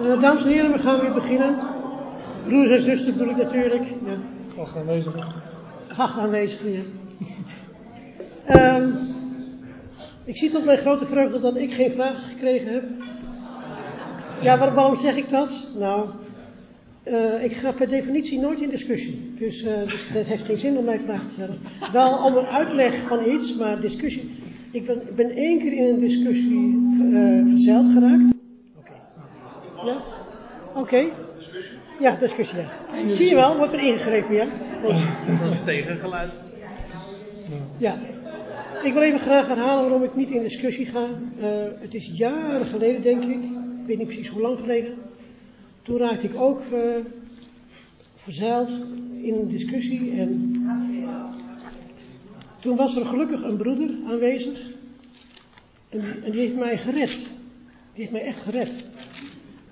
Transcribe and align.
Uh, 0.00 0.20
dames 0.20 0.42
en 0.42 0.48
heren, 0.48 0.72
we 0.72 0.78
gaan 0.78 1.00
weer 1.00 1.12
beginnen. 1.12 1.58
Broers 2.46 2.70
en 2.70 2.82
zusters 2.82 3.16
bedoel 3.16 3.32
ik 3.32 3.36
natuurlijk. 3.36 3.84
Ja. 4.04 4.18
Aanwezigen. 4.76 5.24
Geachte 5.88 6.20
aanwezigen, 6.20 6.72
ja. 6.72 6.82
um, 8.76 8.94
ik 10.24 10.36
zie 10.36 10.50
tot 10.50 10.64
mijn 10.64 10.78
grote 10.78 11.06
vreugde 11.06 11.40
dat 11.40 11.56
ik 11.56 11.72
geen 11.72 11.92
vragen 11.92 12.22
gekregen 12.22 12.72
heb. 12.72 12.84
Ja, 14.40 14.58
waar, 14.58 14.74
waarom 14.74 14.96
zeg 14.96 15.16
ik 15.16 15.28
dat? 15.28 15.66
Nou, 15.78 16.08
uh, 17.04 17.44
ik 17.44 17.52
ga 17.52 17.72
per 17.72 17.88
definitie 17.88 18.38
nooit 18.38 18.60
in 18.60 18.70
discussie. 18.70 19.32
Dus, 19.38 19.64
uh, 19.64 19.82
dus 19.82 20.08
het 20.08 20.26
heeft 20.26 20.44
geen 20.44 20.58
zin 20.58 20.76
om 20.76 20.84
mij 20.84 21.00
vragen 21.00 21.26
te 21.26 21.32
stellen. 21.32 21.58
Wel 21.92 22.24
om 22.24 22.36
een 22.36 22.46
uitleg 22.46 22.96
van 22.96 23.28
iets, 23.28 23.56
maar 23.56 23.80
discussie. 23.80 24.30
Ik 24.72 24.86
ben, 24.86 25.00
ik 25.08 25.16
ben 25.16 25.30
één 25.30 25.58
keer 25.58 25.72
in 25.72 25.84
een 25.84 26.00
discussie 26.00 26.86
verzeild 27.46 27.92
geraakt. 27.92 28.38
Ja? 29.84 30.02
Oké. 30.68 30.78
Okay. 30.78 31.12
Ja, 32.00 32.16
discussie, 32.16 32.58
ja. 32.58 33.14
Zie 33.14 33.28
je 33.28 33.34
wel, 33.34 33.56
wordt 33.56 33.72
er 33.72 33.80
ingegrepen, 33.80 34.34
ja? 34.34 34.46
Dat 35.40 35.52
is 35.52 35.60
tegengeluid. 35.60 36.40
Ja. 37.78 37.98
Ik 38.82 38.92
wil 38.92 39.02
even 39.02 39.18
graag 39.18 39.46
herhalen 39.46 39.82
waarom 39.82 40.02
ik 40.02 40.16
niet 40.16 40.30
in 40.30 40.42
discussie 40.42 40.86
ga. 40.86 41.08
Uh, 41.38 41.46
het 41.74 41.94
is 41.94 42.10
jaren 42.14 42.66
geleden, 42.66 43.02
denk 43.02 43.22
ik. 43.22 43.42
Ik 43.42 43.86
weet 43.86 43.98
niet 43.98 44.06
precies 44.06 44.28
hoe 44.28 44.42
lang 44.42 44.58
geleden. 44.58 44.94
Toen 45.82 45.98
raakte 45.98 46.26
ik 46.26 46.36
ook 46.36 46.60
uh, 46.72 46.80
verzeild 48.14 48.70
in 49.20 49.34
een 49.34 49.48
discussie. 49.48 50.18
En 50.18 50.62
toen 52.60 52.76
was 52.76 52.96
er 52.96 53.06
gelukkig 53.06 53.42
een 53.42 53.56
broeder 53.56 53.90
aanwezig. 54.08 54.58
En, 55.88 56.00
en 56.24 56.30
die 56.30 56.40
heeft 56.40 56.56
mij 56.56 56.78
gered. 56.78 57.16
Die 57.92 58.02
heeft 58.02 58.10
mij 58.10 58.22
echt 58.22 58.42
gered. 58.42 58.89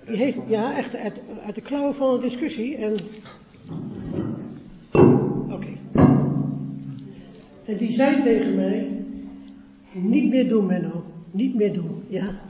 Die 0.08 0.16
heeft, 0.16 0.38
ja, 0.46 0.76
echt 0.76 0.96
uit, 0.96 1.20
uit 1.46 1.54
de 1.54 1.60
klauwen 1.60 1.94
van 1.94 2.14
een 2.14 2.20
discussie. 2.20 2.76
En. 2.76 2.96
Oké. 5.50 5.68
En 7.64 7.76
die 7.76 7.92
zei 7.92 8.22
tegen 8.22 8.54
mij: 8.54 9.04
Niet 9.92 10.28
meer 10.30 10.48
doen, 10.48 10.66
Menno. 10.66 11.04
Niet 11.30 11.54
meer 11.54 11.72
doen. 11.72 12.02
Ja. 12.08 12.40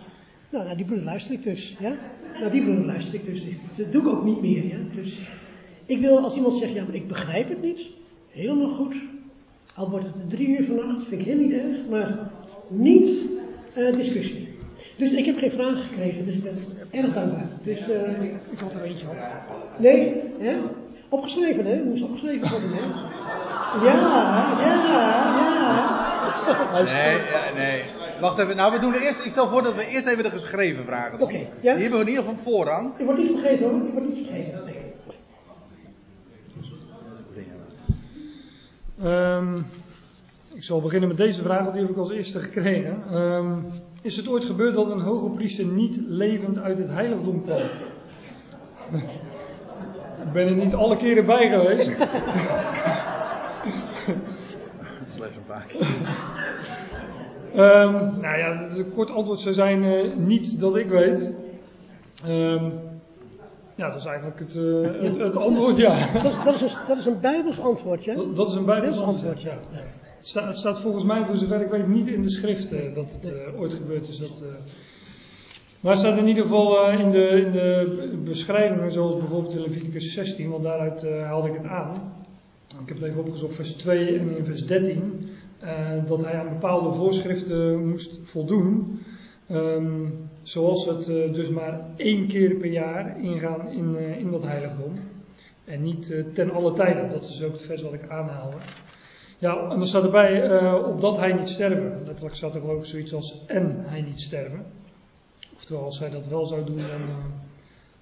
Nou, 0.51 0.65
naar 0.65 0.77
die 0.77 0.85
broeder 0.85 1.07
luister 1.07 1.35
ik 1.35 1.43
dus. 1.43 1.77
Ja? 1.81 1.97
Naar 2.41 2.51
die 2.51 2.63
broeder 2.63 2.85
luister 2.85 3.15
ik 3.15 3.25
dus. 3.25 3.45
Dat 3.77 3.93
doe 3.93 4.03
ik 4.03 4.09
ook 4.09 4.25
niet 4.25 4.41
meer. 4.41 4.67
Ja? 4.67 4.79
Dus 4.95 5.29
ik 5.87 5.99
wil 5.99 6.19
als 6.19 6.37
iemand 6.37 6.55
zegt: 6.55 6.73
Ja, 6.73 6.85
maar 6.85 6.95
ik 6.95 7.09
begrijp 7.09 7.49
het 7.49 7.63
niet. 7.63 7.87
Helemaal 8.31 8.75
goed. 8.75 8.95
Al 9.75 9.91
wordt 9.91 10.05
het 10.05 10.31
drie 10.31 10.49
uur 10.49 10.65
vannacht, 10.65 11.07
vind 11.07 11.21
ik 11.21 11.27
heel 11.27 11.37
niet 11.37 11.53
erg. 11.53 11.89
Maar 11.91 12.31
niet 12.69 13.09
uh, 13.79 13.93
discussie. 13.93 14.38
Dus 14.99 15.13
ik 15.13 15.25
heb 15.25 15.39
geen 15.39 15.51
vragen 15.51 15.77
gekregen, 15.77 16.25
dus 16.25 16.35
ik 16.35 16.43
ben 16.43 16.55
erg 16.91 17.13
dankbaar. 17.13 17.47
Dus, 17.63 17.89
uh, 17.89 18.23
ik 18.53 18.59
had 18.63 18.75
er 18.75 18.83
eentje 18.83 19.07
op. 19.09 19.17
Nee, 19.79 20.23
hè? 20.39 20.57
Opgeschreven, 21.09 21.67
hè? 21.67 21.85
Moest 21.85 22.03
opgeschreven 22.03 22.51
worden, 22.51 22.69
hè? 22.71 22.81
Ja, 23.85 23.95
ja, 24.61 24.83
ja. 25.37 26.83
Nee, 26.83 27.17
ja, 27.17 27.55
nee. 27.55 27.83
Wacht 28.21 28.39
even, 28.39 28.57
nou 28.57 28.73
we 28.73 28.79
doen 28.79 28.95
eerst, 28.95 29.25
ik 29.25 29.31
stel 29.31 29.49
voor 29.49 29.63
dat 29.63 29.75
we 29.75 29.87
eerst 29.87 30.07
even 30.07 30.23
de 30.23 30.31
geschreven 30.31 30.85
vragen 30.85 31.19
doen. 31.19 31.29
Oké, 31.29 31.37
okay, 31.37 31.49
ja. 31.61 31.73
Die 31.73 31.83
hebben 31.83 31.99
we 31.99 32.05
in 32.05 32.11
ieder 32.11 32.25
geval 32.25 32.39
voorrang. 32.53 32.93
Je 32.99 33.05
wordt 33.05 33.21
niet 33.21 33.31
vergeten 33.31 33.71
hoor, 33.71 33.83
je 33.83 33.93
wordt 33.93 34.15
niet 34.15 34.27
vergeten. 34.27 34.65
Nee. 34.65 34.77
Um, 39.05 39.55
ik 40.55 40.63
zal 40.65 40.81
beginnen 40.81 41.09
met 41.09 41.17
deze 41.19 41.43
vraag, 41.43 41.61
want 41.61 41.73
die 41.73 41.83
heb 41.83 41.91
ik 41.91 41.97
als 41.97 42.11
eerste 42.11 42.39
gekregen. 42.39 43.03
Um, 43.13 43.67
is 44.03 44.17
het 44.17 44.29
ooit 44.29 44.45
gebeurd 44.45 44.75
dat 44.75 44.91
een 44.91 45.01
hoge 45.01 45.31
priester 45.31 45.65
niet 45.65 45.99
levend 46.07 46.59
uit 46.59 46.79
het 46.79 46.89
heiligdom 46.89 47.43
kwam? 47.43 47.61
ik 50.27 50.33
ben 50.33 50.47
er 50.47 50.55
niet 50.55 50.75
alle 50.75 50.97
keren 50.97 51.27
bij 51.27 51.49
geweest. 51.51 51.97
Slechts 55.09 55.37
een 55.37 55.47
paar 55.47 55.67
keer. 55.69 55.87
um, 57.65 58.21
nou 58.21 58.39
ja, 58.39 58.57
het 58.57 58.87
kort 58.95 59.11
antwoord 59.11 59.41
zou 59.41 59.55
zijn 59.55 59.83
uh, 59.83 60.15
niet 60.15 60.61
dat 60.61 60.77
ik 60.77 60.89
weet. 60.89 61.35
Um, 62.27 62.73
ja, 63.75 63.89
dat 63.89 63.97
is 63.97 64.05
eigenlijk 64.05 64.39
het, 64.39 64.55
uh, 64.55 64.83
het, 65.01 65.17
het, 65.17 65.37
antwoord, 65.37 65.77
ja. 65.77 66.13
Dat 66.13 66.33
is, 66.33 66.43
dat 66.45 66.55
is, 66.55 66.61
een, 66.61 66.81
dat 66.87 66.99
is 66.99 67.05
een 67.05 67.21
Bijbels 67.21 67.61
antwoord, 67.61 68.05
ja? 68.05 68.15
Dat, 68.15 68.37
dat 68.37 68.49
is 68.49 68.55
een 68.55 68.65
Bijbels 68.65 69.01
antwoord, 69.01 69.43
ja. 69.43 69.59
ja. 69.71 69.81
Het, 70.29 70.37
staat, 70.37 70.49
het 70.49 70.59
staat 70.59 70.81
volgens 70.81 71.05
mij, 71.05 71.25
voor 71.25 71.37
zover 71.37 71.61
ik 71.61 71.71
weet, 71.71 71.89
niet 71.89 72.07
in 72.09 72.23
de 72.23 72.31
schrift 72.31 72.73
uh, 72.73 72.95
dat 72.95 73.13
het 73.13 73.33
uh, 73.33 73.61
ooit 73.61 73.73
gebeurd 73.73 74.09
is. 74.09 74.19
Dat, 74.19 74.43
maar 75.81 75.93
het 75.93 76.01
staat 76.01 76.19
in 76.19 76.29
ieder 76.29 76.43
geval 76.43 76.91
in, 76.91 77.11
de, 77.11 77.29
in 77.29 77.53
de 77.53 78.21
beschrijvingen, 78.25 78.93
zoals 78.93 79.17
bijvoorbeeld 79.17 79.55
in 79.55 79.61
Leviticus 79.61 80.13
16, 80.13 80.51
want 80.51 80.63
daaruit 80.63 81.03
haalde 81.03 81.49
ik 81.49 81.55
het 81.55 81.67
aan. 81.67 82.13
Ik 82.83 82.89
heb 82.89 82.97
het 82.97 83.07
even 83.07 83.21
opgezocht, 83.21 83.55
vers 83.55 83.73
2 83.73 84.19
en 84.19 84.37
in 84.37 84.45
vers 84.45 84.67
13, 84.67 85.29
dat 86.07 86.25
hij 86.25 86.35
aan 86.35 86.49
bepaalde 86.49 86.93
voorschriften 86.93 87.89
moest 87.89 88.19
voldoen. 88.23 89.01
Um, 89.51 90.29
zoals 90.43 90.87
het 90.87 91.07
dus 91.07 91.49
maar 91.49 91.87
één 91.97 92.27
keer 92.27 92.55
per 92.55 92.71
jaar 92.71 93.21
ingaan 93.21 93.69
in, 93.69 93.97
in 94.19 94.31
dat 94.31 94.43
heiligdom. 94.43 94.93
En 95.65 95.83
niet 95.83 96.15
ten 96.35 96.51
alle 96.51 96.73
tijden. 96.73 97.11
Dat 97.11 97.25
is 97.25 97.43
ook 97.43 97.53
het 97.53 97.63
vers 97.63 97.83
wat 97.83 97.93
ik 97.93 98.09
aanhaalde. 98.09 98.57
Ja, 99.39 99.71
en 99.71 99.79
dan 99.79 99.87
staat 99.87 100.05
erbij, 100.05 100.61
opdat 100.85 101.17
hij 101.17 101.33
niet 101.33 101.49
sterven. 101.49 102.03
Letterlijk 102.05 102.35
staat 102.35 102.55
er 102.55 102.61
geloof 102.61 102.79
ik 102.79 102.85
zoiets 102.85 103.15
als 103.15 103.47
en 103.47 103.85
hij 103.87 104.01
niet 104.01 104.21
sterven. 104.21 104.67
Oftewel, 105.55 105.85
als 105.85 105.99
hij 105.99 106.11
dat 106.11 106.27
wel 106.27 106.47
zou 106.47 106.65
doen, 106.65 106.77
dan, 106.77 107.09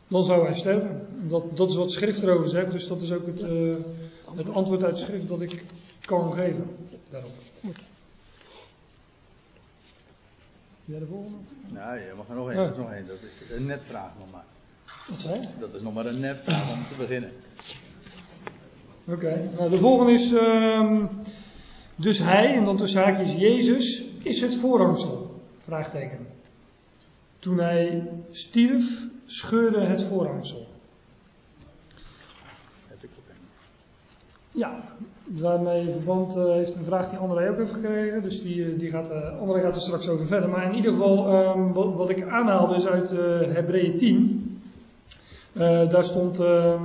dan 0.09 0.25
zou 0.25 0.45
hij 0.45 0.55
sterven. 0.55 1.07
Dat, 1.29 1.57
dat 1.57 1.71
is 1.71 1.77
wat 1.77 1.93
schrift 1.93 2.23
erover 2.23 2.49
zegt. 2.49 2.71
Dus 2.71 2.89
dat 2.89 3.03
is 3.03 3.13
ook 3.13 3.27
het, 3.27 3.41
het 4.37 4.51
antwoord 4.51 4.85
uit 4.85 4.99
schrift 4.99 5.29
dat 5.29 5.41
ik 5.41 5.63
kan 6.01 6.33
geven 6.33 6.77
daarop. 7.11 7.33
Ja, 10.85 10.99
de 10.99 11.07
volgende? 11.07 11.39
Nou, 11.69 11.99
je 11.99 12.13
mag 12.17 12.29
er 12.29 12.35
nog 12.35 12.49
één. 12.49 12.57
Dat 12.57 12.71
is 12.71 12.77
nog 12.77 12.93
één. 12.93 13.07
Dat 13.07 13.23
is 13.23 13.57
een 13.57 13.67
netvraag 13.67 14.11
nog 14.19 14.31
maar. 14.33 14.45
Wat 15.09 15.21
zei 15.21 15.41
Dat 15.59 15.75
is 15.75 15.83
nog 15.83 15.95
maar 15.95 16.07
een 16.07 16.21
netvraag 16.21 16.73
om 16.73 16.87
te 16.89 16.95
beginnen. 16.95 17.33
Oké. 19.09 19.27
Okay. 19.27 19.49
Nou, 19.59 19.71
de 19.71 19.79
volgende 19.79 20.13
is... 20.13 20.31
Um, 20.31 21.09
dus 21.97 22.19
hij, 22.19 22.55
en 22.55 22.65
dan 22.65 22.77
tussen 22.77 23.03
haakjes 23.03 23.35
Jezus, 23.35 24.05
is 24.23 24.41
het 24.41 24.57
voorhangsel? 24.57 25.41
Vraagteken. 25.65 26.27
Toen 27.39 27.59
hij 27.59 28.09
stierf, 28.31 29.07
scheurde 29.27 29.81
het 29.81 30.03
voorhangsel. 30.03 30.67
Ja, 34.51 34.81
daarmee 35.25 35.81
in 35.81 35.93
verband 35.93 36.37
uh, 36.37 36.45
heeft 36.45 36.75
een 36.75 36.85
vraag 36.85 37.11
die 37.11 37.19
André 37.19 37.51
ook 37.51 37.57
heeft 37.57 37.73
gekregen. 37.73 38.23
Dus 38.23 38.43
die, 38.43 38.77
die 38.77 38.91
gaat, 38.91 39.11
uh, 39.11 39.41
André 39.41 39.61
gaat 39.61 39.75
er 39.75 39.81
straks 39.81 40.09
over 40.09 40.27
verder. 40.27 40.49
Maar 40.49 40.65
in 40.65 40.75
ieder 40.75 40.91
geval, 40.93 41.35
um, 41.35 41.73
wat, 41.73 41.95
wat, 41.95 42.11
ik 42.11 42.29
aanhaalde 42.29 42.75
is 42.75 42.87
uit 42.87 43.13
uh, 43.13 43.19
Hebreeën 43.55 43.97
10. 43.97 44.61
daar 45.91 46.05
stond 46.05 46.41
ehm, 46.41 46.83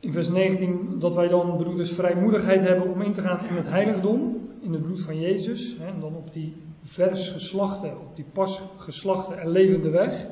in 0.00 0.12
vers 0.12 0.28
19 0.28 0.98
dat 0.98 1.14
wij 1.14 1.28
dan 1.28 1.56
broeders 1.56 1.92
vrijmoedigheid 1.92 2.60
hebben 2.60 2.92
om 2.92 3.02
in 3.02 3.12
te 3.12 3.22
gaan 3.22 3.46
in 3.46 3.54
het 3.54 3.68
heiligdom. 3.68 4.48
In 4.60 4.72
het 4.72 4.82
bloed 4.82 5.02
van 5.02 5.20
Jezus. 5.20 5.76
Hè, 5.78 5.86
en 5.86 6.00
dan 6.00 6.16
op 6.16 6.32
die 6.32 6.56
vers 6.82 7.28
geslachte, 7.28 7.86
op 7.86 8.16
die 8.16 8.24
pas 8.32 8.60
geslachte 8.76 9.34
en 9.34 9.50
levende 9.50 9.90
weg. 9.90 10.24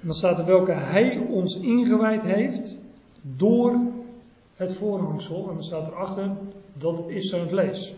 En 0.00 0.06
dan 0.06 0.14
staat 0.14 0.38
er 0.38 0.44
welke 0.44 0.72
hij 0.72 1.18
ons 1.28 1.60
ingewijd 1.60 2.22
heeft 2.22 2.76
door 3.22 3.80
het 4.54 4.72
voorhangsel. 4.72 5.48
En 5.48 5.54
dan 5.54 5.62
staat 5.62 5.86
erachter, 5.86 6.30
dat 6.72 7.04
is 7.08 7.28
zijn 7.28 7.48
vlees. 7.48 7.94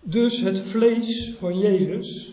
Dus 0.00 0.40
het 0.40 0.60
vlees 0.60 1.34
van 1.36 1.58
Jezus 1.58 2.32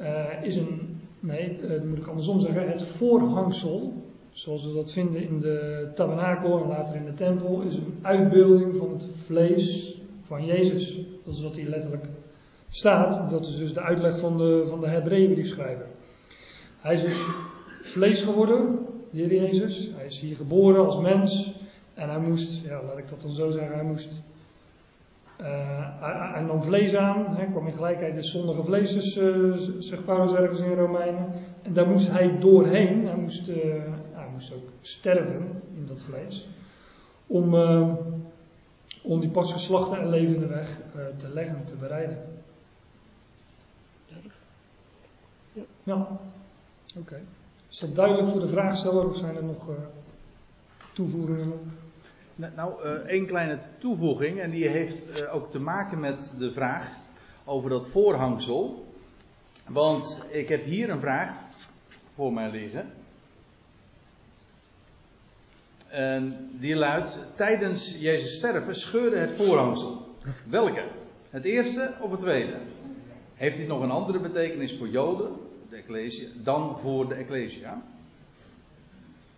uh, 0.00 0.42
is 0.42 0.56
een, 0.56 1.00
nee, 1.20 1.58
uh, 1.60 1.68
dat 1.68 1.84
moet 1.84 1.98
ik 1.98 2.06
andersom 2.06 2.40
zeggen, 2.40 2.68
het 2.68 2.82
voorhangsel, 2.82 3.99
zoals 4.32 4.66
we 4.66 4.72
dat 4.72 4.92
vinden 4.92 5.22
in 5.22 5.40
de 5.40 5.88
tabernakel 5.94 6.62
en 6.62 6.68
later 6.68 6.96
in 6.96 7.04
de 7.04 7.14
tempel, 7.14 7.60
is 7.60 7.76
een 7.76 7.98
uitbeelding 8.02 8.76
van 8.76 8.90
het 8.90 9.06
vlees 9.24 9.98
van 10.22 10.44
Jezus. 10.44 10.96
Dat 11.24 11.34
is 11.34 11.42
wat 11.42 11.56
hier 11.56 11.68
letterlijk 11.68 12.04
staat. 12.68 13.30
Dat 13.30 13.46
is 13.46 13.56
dus 13.56 13.74
de 13.74 13.80
uitleg 13.80 14.18
van 14.18 14.38
de, 14.38 14.62
van 14.66 14.80
de 14.80 14.88
Hebreeënbriefschrijver. 14.88 15.86
Hij 16.80 16.94
is 16.94 17.02
dus 17.02 17.24
vlees 17.80 18.22
geworden, 18.22 18.78
de 19.10 19.18
Heer 19.18 19.34
Jezus. 19.34 19.90
Hij 19.96 20.06
is 20.06 20.20
hier 20.20 20.36
geboren 20.36 20.86
als 20.86 21.00
mens. 21.00 21.52
En 21.94 22.08
hij 22.08 22.18
moest, 22.18 22.64
ja, 22.64 22.82
laat 22.82 22.98
ik 22.98 23.08
dat 23.08 23.20
dan 23.20 23.30
zo 23.30 23.50
zeggen, 23.50 23.74
hij 23.74 23.84
moest. 23.84 24.10
Uh, 25.40 25.46
hij, 26.00 26.30
hij, 26.32 26.42
nam 26.42 26.62
vlees 26.62 26.94
aan, 26.94 27.26
hè, 27.28 27.46
kwam 27.46 27.66
in 27.66 27.72
gelijkheid 27.72 28.14
de 28.14 28.22
zondige 28.22 28.62
vlees, 28.62 28.92
dus, 28.92 29.16
uh, 29.16 29.56
zegt 29.78 30.04
Paulus 30.04 30.32
ergens 30.32 30.60
in 30.60 30.74
Romeinen. 30.74 31.26
En 31.62 31.72
daar 31.72 31.86
moest 31.86 32.10
hij 32.10 32.38
doorheen, 32.38 33.06
hij 33.06 33.16
moest, 33.16 33.46
hij 33.46 33.82
moest 34.32 34.52
ook 34.54 34.68
sterven 34.80 35.62
in 35.74 35.86
dat 35.86 36.02
vlees. 36.02 36.48
Om, 37.26 37.54
om 39.02 39.20
die 39.20 39.30
en 39.98 40.08
levende 40.08 40.46
weg 40.46 40.76
te 41.16 41.28
leggen, 41.32 41.64
te 41.64 41.76
bereiden. 41.76 42.40
Ja. 45.82 46.18
Oké. 46.98 47.20
Is 47.70 47.78
dat 47.78 47.94
duidelijk 47.94 48.28
voor 48.28 48.40
de 48.40 48.48
vraagsteller 48.48 49.06
of 49.08 49.16
zijn 49.16 49.36
er 49.36 49.44
nog 49.44 49.68
uh, 49.68 49.74
toevoegingen? 50.92 51.72
Nou, 52.34 52.84
uh, 52.84 52.90
één 52.90 53.26
kleine 53.26 53.58
toevoeging 53.78 54.40
en 54.40 54.50
die 54.50 54.68
heeft 54.68 55.20
uh, 55.20 55.34
ook 55.34 55.50
te 55.50 55.60
maken 55.60 56.00
met 56.00 56.34
de 56.38 56.52
vraag 56.52 56.96
over 57.44 57.70
dat 57.70 57.88
voorhangsel. 57.88 58.86
Want 59.68 60.22
ik 60.30 60.48
heb 60.48 60.64
hier 60.64 60.90
een 60.90 61.00
vraag 61.00 61.38
voor 62.08 62.32
mij 62.32 62.50
liggen. 62.50 62.90
En 65.90 66.50
die 66.52 66.76
luidt: 66.76 67.18
Tijdens 67.34 67.96
Jezus 67.98 68.34
sterven 68.34 68.74
scheurde 68.74 69.16
het 69.16 69.30
voorhangsel. 69.30 70.16
Welke? 70.48 70.84
Het 71.30 71.44
eerste 71.44 71.94
of 72.00 72.10
het 72.10 72.20
tweede? 72.20 72.56
Heeft 73.34 73.56
dit 73.56 73.66
nog 73.66 73.82
een 73.82 73.90
andere 73.90 74.20
betekenis 74.20 74.76
voor 74.76 74.88
Joden, 74.88 75.32
de 75.70 75.76
Ecclesia, 75.76 76.28
dan 76.34 76.78
voor 76.78 77.08
de 77.08 77.14
Ecclesia? 77.14 77.82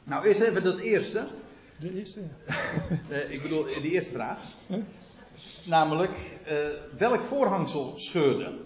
Nou, 0.04 0.26
eerst 0.26 0.40
even 0.40 0.64
dat 0.64 0.80
eerste. 0.80 1.24
De 1.78 1.94
eerste, 1.94 2.20
ja. 2.20 2.54
uh, 3.10 3.30
ik 3.34 3.42
bedoel, 3.42 3.64
die 3.64 3.90
eerste 3.90 4.12
vraag. 4.12 4.38
Huh? 4.66 4.78
Namelijk, 5.64 6.38
uh, 6.46 6.56
welk 6.98 7.22
voorhangsel 7.22 7.92
scheurde? 7.96 8.58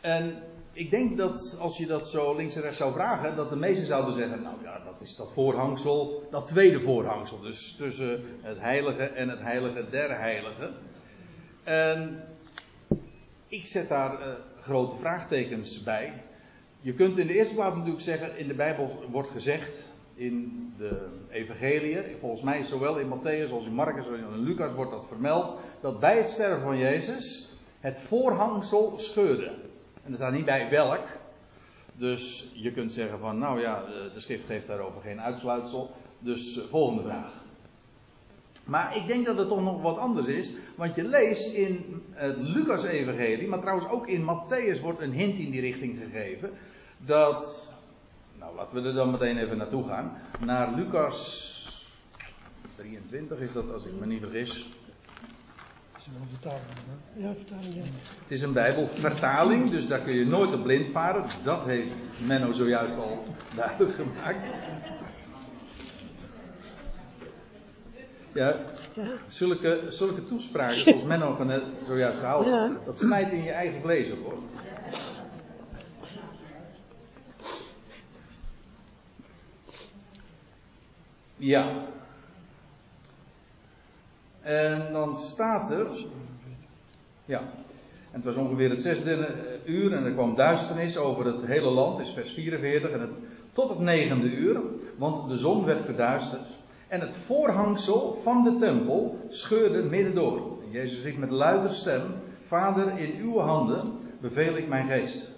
En 0.00 0.34
ik 0.76 0.90
denk 0.90 1.16
dat 1.16 1.56
als 1.60 1.76
je 1.76 1.86
dat 1.86 2.08
zo 2.08 2.36
links 2.36 2.56
en 2.56 2.62
rechts 2.62 2.76
zou 2.76 2.92
vragen, 2.92 3.36
dat 3.36 3.50
de 3.50 3.56
meesten 3.56 3.86
zouden 3.86 4.14
zeggen: 4.14 4.42
Nou 4.42 4.56
ja, 4.62 4.80
dat 4.84 5.00
is 5.00 5.16
dat 5.16 5.32
voorhangsel, 5.32 6.26
dat 6.30 6.46
tweede 6.46 6.80
voorhangsel. 6.80 7.40
Dus 7.40 7.74
tussen 7.74 8.24
het 8.40 8.58
heilige 8.58 9.02
en 9.02 9.28
het 9.28 9.42
heilige 9.42 9.88
der 9.90 10.18
heiligen. 10.18 10.74
En 11.64 12.24
ik 13.48 13.66
zet 13.66 13.88
daar 13.88 14.20
uh, 14.20 14.26
grote 14.60 14.96
vraagtekens 14.96 15.82
bij. 15.82 16.22
Je 16.80 16.94
kunt 16.94 17.18
in 17.18 17.26
de 17.26 17.34
eerste 17.34 17.54
plaats 17.54 17.76
natuurlijk 17.76 18.02
zeggen: 18.02 18.38
in 18.38 18.48
de 18.48 18.54
Bijbel 18.54 19.04
wordt 19.10 19.30
gezegd, 19.30 19.92
in 20.14 20.72
de 20.78 21.08
Evangeliën, 21.30 22.04
volgens 22.20 22.42
mij 22.42 22.62
zowel 22.62 22.98
in 22.98 23.08
Matthäus 23.08 23.52
als 23.52 23.66
in 23.66 23.74
Marcus 23.74 24.08
als 24.08 24.18
in 24.18 24.38
Lucas 24.38 24.74
wordt 24.74 24.90
dat 24.90 25.06
vermeld, 25.06 25.58
dat 25.80 26.00
bij 26.00 26.16
het 26.16 26.28
sterven 26.28 26.62
van 26.62 26.78
Jezus 26.78 27.54
het 27.80 27.98
voorhangsel 27.98 28.92
scheurde. 28.96 29.65
En 30.06 30.12
er 30.12 30.18
staat 30.18 30.32
niet 30.32 30.44
bij 30.44 30.70
welk. 30.70 31.04
Dus 31.92 32.50
je 32.54 32.72
kunt 32.72 32.92
zeggen 32.92 33.18
van, 33.18 33.38
nou 33.38 33.60
ja, 33.60 33.84
de 34.12 34.20
schrift 34.20 34.46
geeft 34.46 34.66
daarover 34.66 35.00
geen 35.00 35.20
uitsluitsel. 35.20 35.94
Dus 36.18 36.60
volgende 36.68 37.02
vraag. 37.02 37.32
Maar 38.64 38.96
ik 38.96 39.06
denk 39.06 39.26
dat 39.26 39.38
het 39.38 39.48
toch 39.48 39.62
nog 39.62 39.82
wat 39.82 39.98
anders 39.98 40.26
is. 40.26 40.54
Want 40.74 40.94
je 40.94 41.04
leest 41.04 41.54
in 41.54 42.02
het 42.12 42.36
Lucas-evangelie, 42.38 43.48
maar 43.48 43.60
trouwens 43.60 43.88
ook 43.88 44.06
in 44.08 44.22
Matthäus 44.22 44.80
wordt 44.80 45.00
een 45.00 45.12
hint 45.12 45.38
in 45.38 45.50
die 45.50 45.60
richting 45.60 45.98
gegeven. 45.98 46.50
Dat, 46.98 47.74
nou 48.38 48.56
laten 48.56 48.82
we 48.82 48.88
er 48.88 48.94
dan 48.94 49.10
meteen 49.10 49.38
even 49.38 49.56
naartoe 49.56 49.84
gaan. 49.84 50.18
Naar 50.44 50.74
Lucas 50.74 51.54
23 52.76 53.38
is 53.38 53.52
dat, 53.52 53.72
als 53.72 53.84
ik 53.84 53.92
me 54.00 54.06
niet 54.06 54.20
vergis. 54.20 54.68
Ja, 56.06 57.32
vertaling, 57.34 57.74
ja. 57.74 57.80
Het 58.22 58.30
is 58.30 58.42
een 58.42 58.52
Bijbelvertaling, 58.52 59.70
dus 59.70 59.88
daar 59.88 59.98
kun 59.98 60.14
je 60.14 60.26
nooit 60.26 60.52
op 60.52 60.62
blind 60.62 60.86
varen. 60.92 61.24
Dat 61.42 61.64
heeft 61.64 61.92
Menno 62.26 62.52
zojuist 62.52 62.96
al 62.96 63.24
duidelijk 63.54 63.94
gemaakt. 63.94 64.44
Ja, 68.32 68.56
zulke, 69.26 69.82
zulke 69.88 70.24
toespraken 70.24 70.80
zoals 70.80 71.02
Menno 71.02 71.44
net 71.44 71.62
zojuist 71.86 72.18
gehouden, 72.18 72.52
ja. 72.52 72.76
dat 72.84 72.98
snijdt 72.98 73.32
in 73.32 73.42
je 73.42 73.50
eigen 73.50 73.80
vlees 73.80 74.12
op 74.12 74.24
hoor. 74.24 74.38
Ja. 81.36 81.86
En 84.46 84.92
dan 84.92 85.16
staat 85.16 85.70
er. 85.70 85.86
Ja. 87.24 87.38
En 88.10 88.22
het 88.22 88.24
was 88.24 88.36
ongeveer 88.36 88.70
het 88.70 88.82
zesde 88.82 89.34
uur 89.64 89.92
en 89.92 90.04
er 90.04 90.12
kwam 90.12 90.34
duisternis 90.34 90.98
over 90.98 91.26
het 91.26 91.46
hele 91.46 91.70
land, 91.70 92.00
is 92.00 92.10
vers 92.10 92.32
44. 92.32 92.90
En 92.90 93.10
tot 93.52 93.68
het 93.68 93.78
negende 93.78 94.26
uur, 94.26 94.60
want 94.96 95.28
de 95.28 95.36
zon 95.36 95.64
werd 95.64 95.84
verduisterd. 95.84 96.46
En 96.88 97.00
het 97.00 97.14
voorhangsel 97.14 98.18
van 98.22 98.44
de 98.44 98.56
tempel 98.56 99.18
scheurde 99.28 99.82
midden 99.82 100.14
door. 100.14 100.38
En 100.64 100.70
Jezus 100.70 101.02
riep 101.02 101.18
met 101.18 101.30
luider 101.30 101.70
stem: 101.70 102.02
Vader, 102.46 102.98
in 102.98 103.20
uw 103.20 103.38
handen 103.38 103.98
beveel 104.20 104.56
ik 104.56 104.68
mijn 104.68 104.86
geest. 104.86 105.34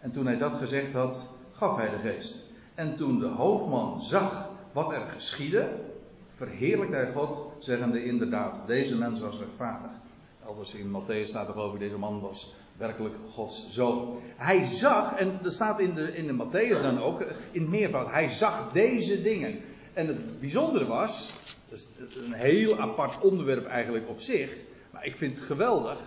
En 0.00 0.10
toen 0.10 0.26
hij 0.26 0.38
dat 0.38 0.52
gezegd 0.52 0.92
had, 0.92 1.28
gaf 1.52 1.76
hij 1.76 1.90
de 1.90 2.08
geest. 2.08 2.50
En 2.74 2.96
toen 2.96 3.18
de 3.18 3.28
hoofdman 3.28 4.02
zag 4.02 4.50
wat 4.72 4.92
er 4.92 5.02
geschiedde, 5.14 5.68
verheerlijkte 6.46 6.96
hij 6.96 7.12
God, 7.12 7.52
zeggende 7.58 8.04
inderdaad, 8.04 8.66
deze 8.66 8.96
mens 8.96 9.20
was 9.20 9.38
rechtvaardig. 9.38 9.90
Elders 10.46 10.74
in 10.74 10.90
Matthäus 10.90 11.28
staat 11.28 11.48
er 11.48 11.56
over, 11.56 11.78
deze 11.78 11.98
man 11.98 12.20
was 12.20 12.54
werkelijk 12.76 13.14
Gods 13.30 13.68
zoon. 13.70 14.20
Hij 14.36 14.64
zag, 14.64 15.16
en 15.16 15.38
dat 15.42 15.52
staat 15.52 15.80
in 15.80 15.94
de, 15.94 16.16
in 16.16 16.26
de 16.26 16.44
Matthäus 16.44 16.82
dan 16.82 17.02
ook, 17.02 17.24
in 17.50 17.70
meervoud, 17.70 18.10
hij 18.10 18.30
zag 18.30 18.72
deze 18.72 19.22
dingen. 19.22 19.58
En 19.92 20.06
het 20.06 20.40
bijzondere 20.40 20.86
was, 20.86 21.32
dat 21.68 21.78
is 21.78 22.16
een 22.26 22.32
heel 22.32 22.78
apart 22.78 23.20
onderwerp 23.20 23.66
eigenlijk 23.66 24.08
op 24.08 24.20
zich, 24.20 24.56
maar 24.90 25.06
ik 25.06 25.16
vind 25.16 25.38
het 25.38 25.46
geweldig, 25.46 25.98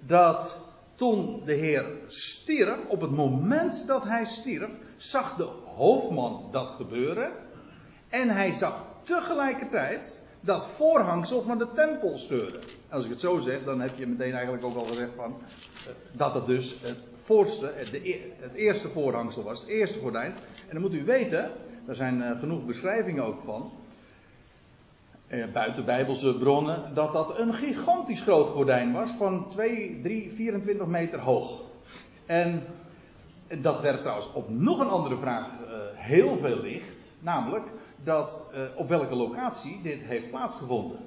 dat 0.00 0.60
toen 0.94 1.42
de 1.44 1.52
Heer 1.52 1.86
stierf, 2.06 2.78
op 2.88 3.00
het 3.00 3.10
moment 3.10 3.86
dat 3.86 4.04
hij 4.04 4.24
stierf, 4.24 4.72
zag 4.96 5.36
de 5.36 5.48
hoofdman 5.74 6.48
dat 6.52 6.68
gebeuren. 6.76 7.32
En 8.08 8.28
hij 8.28 8.52
zag 8.52 8.94
tegelijkertijd 9.06 10.22
dat 10.40 10.66
voorhangsel 10.66 11.42
van 11.42 11.58
de 11.58 11.66
tempel 11.74 12.18
scheuren. 12.18 12.60
Als 12.88 13.04
ik 13.04 13.10
het 13.10 13.20
zo 13.20 13.38
zeg, 13.38 13.64
dan 13.64 13.80
heb 13.80 13.96
je 13.96 14.06
meteen 14.06 14.32
eigenlijk 14.32 14.64
ook 14.64 14.76
al 14.76 14.84
gezegd 14.84 15.14
van, 15.14 15.34
uh, 15.40 15.92
dat 16.12 16.34
het 16.34 16.46
dus 16.46 16.76
het 16.82 17.08
voorste, 17.22 17.72
het, 17.74 17.90
de, 17.90 18.32
het, 18.36 18.54
eerste 18.54 18.88
voorhangsel 18.88 19.42
was, 19.42 19.60
het 19.60 19.68
eerste 19.68 19.98
gordijn. 19.98 20.32
En 20.32 20.72
dan 20.72 20.80
moet 20.80 20.94
u 20.94 21.04
weten, 21.04 21.50
er 21.86 21.94
zijn 21.94 22.18
uh, 22.18 22.38
genoeg 22.38 22.66
beschrijvingen 22.66 23.24
ook 23.24 23.42
van, 23.44 23.70
buiten 25.52 25.84
bijbelse 25.84 26.36
bronnen, 26.36 26.94
dat 26.94 27.12
dat 27.12 27.38
een 27.38 27.54
gigantisch 27.54 28.20
groot 28.20 28.48
gordijn 28.48 28.92
was 28.92 29.10
van 29.10 29.48
2, 29.48 30.00
3, 30.02 30.32
24 30.32 30.86
meter 30.86 31.18
hoog. 31.18 31.62
En 32.26 32.62
dat 33.60 33.80
werpt 33.80 34.00
trouwens 34.00 34.32
op 34.32 34.48
nog 34.50 34.78
een 34.78 34.88
andere 34.88 35.16
vraag 35.16 35.48
heel 35.94 36.36
veel 36.36 36.60
licht, 36.60 37.16
namelijk 37.20 37.66
dat 38.06 38.50
uh, 38.54 38.60
op 38.76 38.88
welke 38.88 39.14
locatie 39.14 39.80
dit 39.82 40.00
heeft 40.00 40.30
plaatsgevonden. 40.30 40.98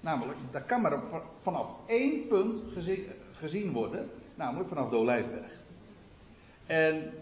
Namelijk, 0.00 0.38
dat 0.50 0.66
kan 0.66 0.80
maar 0.80 1.00
vanaf 1.34 1.70
één 1.86 2.26
punt 2.26 2.62
gezien, 2.72 3.06
gezien 3.32 3.72
worden, 3.72 4.10
namelijk 4.34 4.68
vanaf 4.68 4.90
de 4.90 4.96
Olijfberg. 4.96 5.52
En 6.66 7.12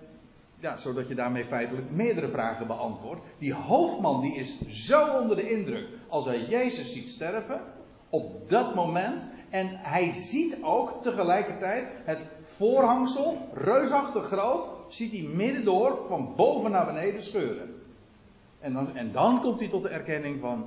ja, 0.59 0.77
zodat 0.77 1.09
je 1.09 1.15
daarmee 1.15 1.45
feitelijk 1.45 1.91
meerdere 1.91 2.29
vragen 2.29 2.67
beantwoordt. 2.67 3.23
Die 3.39 3.55
hoofdman 3.55 4.21
die 4.21 4.35
is 4.35 4.61
zo 4.69 5.21
onder 5.21 5.37
de 5.37 5.51
indruk 5.51 5.89
als 6.09 6.25
hij 6.25 6.47
Jezus 6.47 6.93
ziet 6.93 7.09
sterven, 7.09 7.61
op 8.09 8.49
dat 8.49 8.75
moment. 8.75 9.29
En 9.51 9.69
hij 9.71 10.13
ziet 10.13 10.59
ook 10.63 11.03
tegelijkertijd 11.03 11.89
het 12.05 12.21
voorhangsel, 12.43 13.49
reusachtig 13.55 14.27
groot, 14.27 14.67
ziet 14.89 15.13
hij 15.13 15.23
midden 15.23 15.65
door 15.65 16.05
van 16.07 16.33
boven 16.37 16.71
naar 16.71 16.87
beneden 16.87 17.23
scheuren. 17.23 17.82
En 18.63 18.73
dan, 18.73 18.97
en 18.97 19.13
dan 19.13 19.41
komt 19.41 19.61
hij 19.61 19.69
tot 19.69 19.83
de 19.83 19.89
erkenning 19.89 20.41
van, 20.41 20.67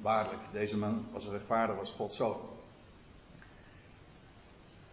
waarlijk, 0.00 0.40
deze 0.52 0.78
man 0.78 1.06
was 1.12 1.28
rechtvaardig, 1.28 1.76
was 1.76 1.92
Gods 1.92 2.16
zoon. 2.16 2.36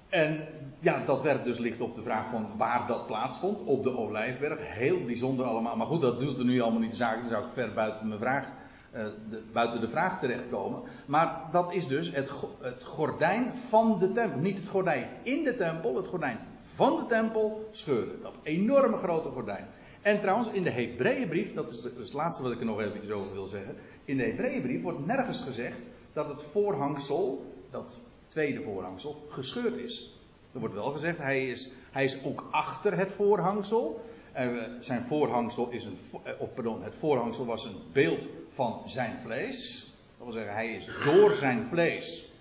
En 0.09 0.47
ja, 0.79 1.05
dat 1.05 1.21
werpt 1.21 1.43
dus 1.43 1.57
licht 1.57 1.81
op 1.81 1.95
de 1.95 2.01
vraag 2.01 2.29
van 2.29 2.47
waar 2.57 2.87
dat 2.87 3.07
plaatsvond, 3.07 3.63
op 3.65 3.83
de 3.83 3.97
Olijfberg. 3.97 4.59
Heel 4.61 5.05
bijzonder 5.05 5.45
allemaal, 5.45 5.75
maar 5.75 5.87
goed, 5.87 6.01
dat 6.01 6.19
doet 6.19 6.37
er 6.37 6.45
nu 6.45 6.61
allemaal 6.61 6.81
niet 6.81 6.89
de 6.89 6.95
zaak, 6.95 7.19
dan 7.19 7.29
zou 7.29 7.45
ik 7.45 7.51
ver 7.51 7.73
buiten, 7.73 8.07
mijn 8.07 8.19
vraag, 8.19 8.47
uh, 8.95 9.05
de, 9.29 9.43
buiten 9.51 9.81
de 9.81 9.89
vraag 9.89 10.19
terechtkomen. 10.19 10.81
Maar 11.05 11.41
dat 11.51 11.73
is 11.73 11.87
dus 11.87 12.11
het, 12.11 12.31
het 12.59 12.83
gordijn 12.83 13.47
van 13.47 13.99
de 13.99 14.11
tempel. 14.11 14.39
Niet 14.39 14.57
het 14.57 14.67
gordijn 14.67 15.09
in 15.23 15.43
de 15.43 15.55
tempel, 15.55 15.95
het 15.95 16.07
gordijn 16.07 16.39
van 16.59 16.95
de 16.95 17.05
tempel 17.05 17.67
scheurde. 17.71 18.21
Dat 18.21 18.35
enorme 18.43 18.97
grote 18.97 19.29
gordijn. 19.29 19.67
En 20.03 20.19
trouwens, 20.19 20.49
in 20.49 20.63
de 20.63 20.69
Hebreeënbrief, 20.69 21.53
dat 21.53 21.71
is, 21.71 21.83
het 21.83 22.13
laatste 22.13 22.43
wat 22.43 22.51
ik 22.51 22.59
er 22.59 22.65
nog 22.65 22.81
even 22.81 23.13
over 23.13 23.33
wil 23.33 23.47
zeggen. 23.47 23.75
In 24.05 24.17
de 24.17 24.23
Hebreeënbrief 24.23 24.81
wordt 24.81 25.05
nergens 25.05 25.41
gezegd 25.41 25.79
dat 26.13 26.29
het 26.29 26.43
voorhangsel, 26.43 27.53
dat 27.69 27.99
tweede 28.27 28.61
voorhangsel, 28.61 29.25
gescheurd 29.29 29.77
is. 29.77 30.17
Er 30.53 30.59
wordt 30.59 30.73
wel 30.73 30.91
gezegd, 30.91 31.17
hij 31.17 31.47
is, 31.47 31.69
hij 31.91 32.03
is 32.03 32.23
ook 32.23 32.47
achter 32.51 32.97
het 32.97 33.11
voorhangsel. 33.11 34.05
Uh, 34.39 34.63
zijn 34.79 35.03
voorhangsel 35.03 35.69
is 35.69 35.83
een, 35.83 35.97
of 36.39 36.53
pardon, 36.53 36.83
het 36.83 36.95
voorhangsel 36.95 37.45
was 37.45 37.65
een 37.65 37.77
beeld 37.91 38.27
van 38.49 38.81
zijn 38.85 39.19
vlees. 39.19 39.91
Dat 40.17 40.25
wil 40.25 40.33
zeggen, 40.35 40.53
hij 40.53 40.71
is 40.71 40.89
door 41.03 41.33
zijn 41.33 41.65
vlees 41.65 42.32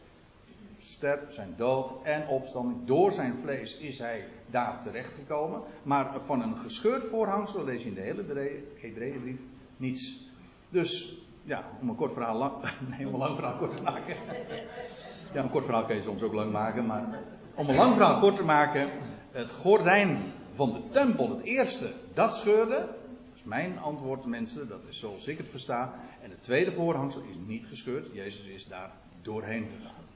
sterf, 0.83 1.21
zijn 1.29 1.55
dood 1.57 1.93
en 2.03 2.29
opstanding. 2.29 2.85
Door 2.85 3.13
zijn 3.13 3.35
vlees 3.35 3.77
is 3.79 3.99
hij 3.99 4.25
daar 4.47 4.83
terechtgekomen. 4.83 5.61
Maar 5.83 6.21
van 6.21 6.43
een 6.43 6.57
gescheurd 6.57 7.05
voorhangsel 7.05 7.65
lees 7.65 7.83
je 7.83 7.89
in 7.89 7.95
de 7.95 8.01
hele 8.01 8.25
Hebreeënbrief 8.77 9.41
niets. 9.77 10.31
Dus 10.69 11.17
ja, 11.45 11.65
om 11.81 11.89
een 11.89 11.95
kort 11.95 12.13
verhaal 12.13 12.37
lang, 12.39 12.53
nee, 12.97 13.09
om 13.09 13.17
lang 13.17 13.35
verhaal 13.35 13.57
kort 13.57 13.77
te 13.77 13.83
maken. 13.83 14.17
Ja, 15.33 15.43
een 15.43 15.51
kort 15.51 15.65
verhaal 15.65 15.85
kan 15.85 15.97
je 15.97 16.03
soms 16.03 16.23
ook 16.23 16.33
lang 16.33 16.53
maken, 16.53 16.87
maar 16.87 17.21
om 17.55 17.69
een 17.69 17.75
lang 17.75 17.95
verhaal 17.95 18.21
kort 18.21 18.37
te 18.37 18.45
maken, 18.45 18.91
het 19.31 19.53
gordijn 19.53 20.33
van 20.51 20.73
de 20.73 20.89
tempel, 20.89 21.31
het 21.31 21.45
eerste, 21.45 21.93
dat 22.15 22.35
scheurde. 22.35 22.77
Dat 22.77 23.41
is 23.41 23.45
mijn 23.45 23.79
antwoord, 23.79 24.25
mensen, 24.25 24.69
dat 24.69 24.81
is 24.89 24.99
zoals 24.99 25.29
ik 25.29 25.39
het 25.39 25.49
versta. 25.49 25.95
En 26.23 26.31
het 26.31 26.43
tweede 26.43 26.73
voorhangsel 26.73 27.21
is 27.21 27.37
niet 27.47 27.67
gescheurd, 27.67 28.09
Jezus 28.13 28.47
is 28.47 28.69
daar 28.69 28.91
doorheen 29.23 29.69
gegaan. 29.77 30.12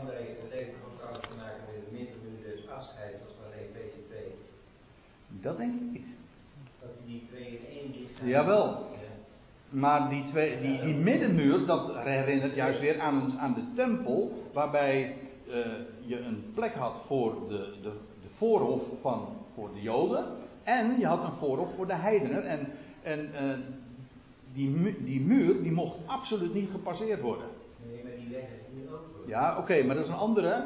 André, 0.00 0.16
het 0.42 0.52
heeft 0.52 0.72
ook 0.86 0.96
trouwens 0.96 1.28
te 1.28 1.36
maken 1.36 1.62
met 1.66 1.74
het 1.74 1.92
middenmuur 1.98 2.38
dus 2.50 2.68
afscheid, 2.68 3.12
zoals 3.12 3.34
we 3.40 3.60
Efeze 3.60 4.06
2. 4.08 4.20
Dat 5.28 5.56
denk 5.56 5.74
ik 5.74 5.90
niet. 5.92 6.06
Dat 6.80 6.90
die 7.06 7.22
twee 7.30 7.46
in 7.46 7.66
één 7.78 8.00
ligt. 8.00 8.20
Jawel. 8.24 8.86
Maar 9.68 10.08
die, 10.08 10.24
twee, 10.24 10.60
die, 10.60 10.80
die 10.80 10.94
middenmuur, 10.94 11.66
dat 11.66 11.96
herinnert 11.96 12.54
juist 12.54 12.80
weer 12.80 13.00
aan, 13.00 13.38
aan 13.38 13.54
de 13.54 13.72
tempel, 13.74 14.48
waarbij 14.52 15.16
uh, 15.48 15.54
je 16.00 16.18
een 16.18 16.50
plek 16.54 16.74
had 16.74 16.98
voor 16.98 17.48
de, 17.48 17.74
de, 17.82 17.92
de 18.22 18.28
voorhof 18.28 18.82
van, 19.00 19.28
voor 19.54 19.70
de 19.74 19.80
Joden. 19.82 20.24
En 20.62 20.98
je 20.98 21.06
had 21.06 21.24
een 21.24 21.34
voorhof 21.34 21.74
voor 21.74 21.86
de 21.86 21.94
heidenen. 21.94 22.42
En, 22.42 22.72
en 23.02 23.30
uh, 23.34 23.64
die, 24.52 24.96
die 25.04 25.20
muur 25.20 25.62
die 25.62 25.72
mocht 25.72 25.96
absoluut 26.06 26.54
niet 26.54 26.70
gepasseerd 26.70 27.20
worden. 27.20 27.46
Nee, 27.86 28.02
maar 28.02 28.16
die 28.16 28.28
weg 28.28 28.42
is. 28.42 28.67
Ja, 29.28 29.50
oké, 29.50 29.60
okay, 29.60 29.82
maar 29.82 29.94
dat 29.94 30.04
is 30.04 30.10
een 30.10 30.16
andere. 30.16 30.64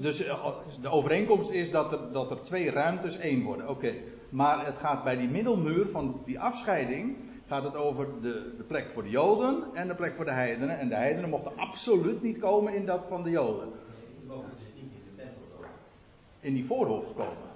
Dus 0.00 0.24
uh, 0.24 0.46
de 0.80 0.88
overeenkomst 0.88 1.50
is 1.50 1.70
dat 1.70 1.92
er, 1.92 1.98
dat 2.12 2.30
er 2.30 2.42
twee 2.42 2.70
ruimtes 2.70 3.18
één 3.18 3.42
worden. 3.42 3.68
Oké. 3.68 3.86
Okay. 3.86 4.02
Maar 4.28 4.66
het 4.66 4.78
gaat 4.78 5.04
bij 5.04 5.16
die 5.16 5.28
middelmuur 5.28 5.88
van 5.88 6.20
die 6.24 6.40
afscheiding. 6.40 7.16
Gaat 7.46 7.64
het 7.64 7.76
over 7.76 8.06
de, 8.22 8.54
de 8.56 8.62
plek 8.62 8.86
voor 8.94 9.02
de 9.02 9.10
Joden 9.10 9.62
en 9.74 9.88
de 9.88 9.94
plek 9.94 10.14
voor 10.16 10.24
de 10.24 10.30
heidenen. 10.30 10.78
En 10.78 10.88
de 10.88 10.94
heidenen 10.94 11.30
mochten 11.30 11.52
absoluut 11.56 12.22
niet 12.22 12.38
komen 12.38 12.74
in 12.74 12.86
dat 12.86 13.06
van 13.06 13.22
de 13.22 13.30
Joden. 13.30 13.68
Die 14.18 14.28
mochten 14.28 14.50
dus 14.58 14.82
niet 14.82 14.92
in 14.92 15.00
de 15.16 15.22
tempel 15.22 15.42
komen. 15.54 15.70
In 16.40 16.54
die 16.54 16.64
voorhof 16.64 17.14
komen. 17.14 17.46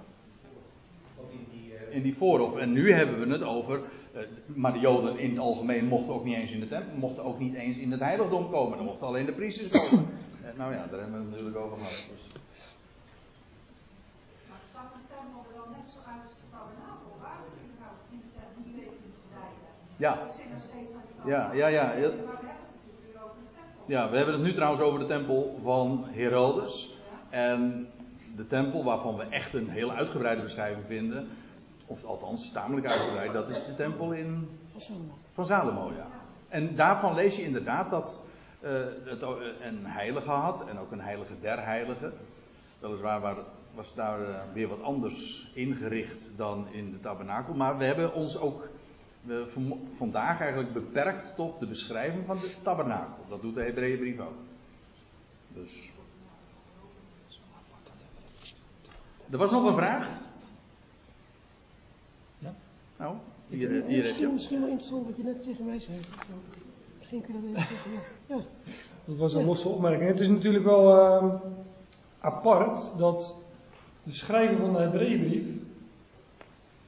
Of 1.17 1.31
in 1.31 1.45
die, 1.51 1.71
uh... 1.89 1.95
in 1.95 2.01
die 2.01 2.17
voorhof. 2.17 2.57
En 2.57 2.71
nu 2.71 2.91
hebben 2.93 3.27
we 3.27 3.33
het 3.33 3.43
over. 3.43 3.81
Uh, 4.15 4.21
maar 4.45 4.73
de 4.73 4.79
Joden 4.79 5.19
in 5.19 5.29
het 5.29 5.39
algemeen 5.39 5.85
mochten 5.85 6.13
ook 6.13 6.23
niet 6.23 6.35
eens 6.35 6.51
in 6.51 6.59
de 6.59 6.67
tempel. 6.67 6.97
Mochten 6.97 7.23
ook 7.23 7.39
niet 7.39 7.53
eens 7.55 7.77
in 7.77 7.91
het 7.91 7.99
heiligdom 7.99 8.49
komen. 8.49 8.77
Dan 8.77 8.85
mochten 8.85 9.07
alleen 9.07 9.25
de 9.25 9.31
priesters 9.31 9.89
komen. 9.89 10.07
uh, 10.45 10.57
nou 10.61 10.73
ja, 10.73 10.85
daar 10.89 10.99
hebben 10.99 11.19
we 11.19 11.23
het 11.23 11.29
natuurlijk 11.29 11.57
over 11.57 11.77
gehad. 11.77 12.09
Dus. 12.11 12.23
Maar 14.49 14.59
zag 14.73 14.87
de 14.93 15.03
tempel 15.13 15.39
er 15.49 15.55
dan 15.59 15.69
net 15.77 15.87
zo 15.93 15.99
uit 16.11 16.23
als 16.23 16.35
de 16.41 16.47
tabernakel? 16.51 17.11
Waren 17.21 17.45
er 17.55 17.63
überhaupt 17.69 18.05
in 18.11 18.21
de 18.25 18.31
tempel 18.39 18.61
die 18.63 18.75
levende? 18.75 19.09
Ja. 19.97 20.15
Dat 20.15 20.33
zit 20.33 20.49
nog 20.49 20.59
steeds 20.59 20.93
aan 20.93 21.01
de 21.23 21.29
Ja, 21.29 21.51
ja, 21.53 21.67
ja. 21.67 21.85
Maar 21.85 21.95
we 21.95 22.01
hebben 22.01 22.23
het 22.23 22.75
natuurlijk 22.75 23.03
weer 23.11 23.23
over 23.23 23.37
de 23.47 23.51
tempel. 23.59 23.83
Ja, 23.85 24.09
we 24.09 24.15
hebben 24.17 24.33
het 24.33 24.43
nu 24.43 24.53
trouwens 24.53 24.81
over 24.81 24.99
de 24.99 25.05
tempel 25.05 25.59
van 25.63 26.05
Herodes. 26.09 26.95
En 27.29 27.87
de 28.35 28.47
tempel 28.47 28.83
waarvan 28.83 29.15
we 29.15 29.23
echt 29.23 29.53
een 29.53 29.69
heel 29.69 29.91
uitgebreide 29.91 30.41
beschrijving 30.41 30.85
vinden. 30.87 31.29
Of 31.91 32.03
althans, 32.03 32.51
tamelijk 32.51 32.87
uitgebreid. 32.87 33.33
Dat 33.33 33.49
is 33.49 33.65
de 33.65 33.75
tempel 33.75 34.11
in... 34.11 34.49
Van 35.33 35.45
Salomo. 35.45 35.91
Ja. 35.91 36.07
En 36.47 36.75
daarvan 36.75 37.15
lees 37.15 37.35
je 37.35 37.43
inderdaad 37.43 37.89
dat 37.89 38.21
uh, 38.61 38.69
het 39.05 39.21
een 39.61 39.85
heilige 39.85 40.29
had. 40.29 40.67
En 40.67 40.79
ook 40.79 40.91
een 40.91 41.01
heilige 41.01 41.33
der 41.41 41.65
heiligen. 41.65 42.13
Weliswaar 42.79 43.21
waar, 43.21 43.35
was 43.73 43.95
daar 43.95 44.21
uh, 44.21 44.35
weer 44.53 44.67
wat 44.67 44.81
anders 44.81 45.51
ingericht 45.53 46.37
dan 46.37 46.67
in 46.71 46.91
de 46.91 46.99
tabernakel. 46.99 47.53
Maar 47.53 47.77
we 47.77 47.83
hebben 47.83 48.13
ons 48.13 48.37
ook 48.37 48.69
uh, 49.25 49.45
vandaag 49.95 50.39
eigenlijk 50.39 50.73
beperkt 50.73 51.35
tot 51.35 51.59
de 51.59 51.67
beschrijving 51.67 52.25
van 52.25 52.37
de 52.37 52.55
tabernakel. 52.63 53.25
Dat 53.29 53.41
doet 53.41 53.55
de 53.55 53.63
Hebreeënbrief 53.63 54.19
ook. 54.19 54.37
Dus. 55.47 55.89
Er 59.29 59.37
was 59.37 59.51
nog 59.51 59.65
een 59.65 59.75
vraag? 59.75 60.07
Nou, 63.01 63.15
hier, 63.47 63.69
hier 63.69 63.77
heb 63.77 63.89
je. 63.89 63.97
Misschien, 63.97 64.31
misschien 64.31 64.59
wel 64.59 64.69
interessant 64.69 65.05
wat 65.05 65.17
je 65.17 65.23
net 65.23 65.43
tegen 65.43 65.65
mij 65.65 65.79
zei. 65.79 65.97
Misschien 66.97 67.21
kun 67.21 67.33
je 67.33 67.41
dat 67.41 67.61
even 67.61 67.75
zeggen. 67.75 67.91
Ja. 68.27 68.35
ja. 68.35 68.41
Dat 69.05 69.17
was 69.17 69.33
een 69.33 69.45
losse 69.45 69.67
opmerking. 69.67 70.09
Het 70.09 70.19
is 70.19 70.29
natuurlijk 70.29 70.63
wel 70.63 70.95
uh, 70.95 71.33
apart 72.19 72.91
dat 72.97 73.37
de 74.03 74.13
schrijver 74.13 74.57
van 74.57 74.73
de 74.73 74.79
Hebreeënbrief 74.79 75.47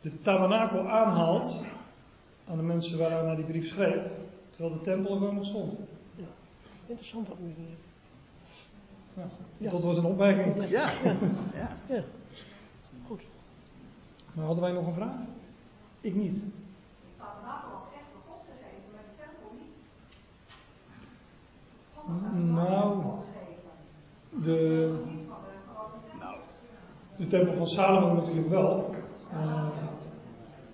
de 0.01 0.21
tabernakel 0.21 0.89
aanhaalt 0.89 1.63
aan 2.47 2.57
de 2.57 2.63
mensen 2.63 2.97
waaraan 2.97 3.25
hij 3.25 3.35
die 3.35 3.45
brief 3.45 3.67
schreef, 3.67 4.01
terwijl 4.49 4.73
de 4.73 4.81
tempel 4.81 5.11
er 5.11 5.17
gewoon 5.17 5.35
nog 5.35 5.45
stond. 5.45 5.79
Ja. 6.15 6.25
Interessant 6.85 7.29
opmerking. 7.29 7.67
Ja. 9.15 9.29
Ja. 9.57 9.69
Dat 9.69 9.83
was 9.83 9.97
een 9.97 10.05
opmerking. 10.05 10.65
Ja. 10.69 10.91
Ja. 11.03 11.15
ja. 11.53 11.77
ja. 11.89 12.03
Goed. 13.07 13.21
Maar 14.33 14.45
hadden 14.45 14.63
wij 14.63 14.73
nog 14.73 14.87
een 14.87 14.93
vraag? 14.93 15.15
Ik 16.03 16.15
niet. 16.15 16.33
De 16.33 17.17
tabernakel 17.17 17.71
was 17.71 17.81
echt 17.81 18.07
door 18.13 18.23
God 18.29 18.41
gegeven, 18.49 18.89
maar 18.93 19.03
de 19.09 19.15
tempel 19.23 19.49
niet. 19.61 19.75
God 21.93 22.21
had 22.21 22.33
Nou. 22.33 23.03
De, 24.29 25.01
Niet 25.05 25.25
van 25.27 25.37
de. 25.43 26.17
Nou, 26.19 26.35
de 27.15 27.27
tempel 27.27 27.55
van 27.55 27.67
Salomo 27.67 28.13
natuurlijk 28.13 28.49
wel. 28.49 28.95
Uh, 29.33 29.67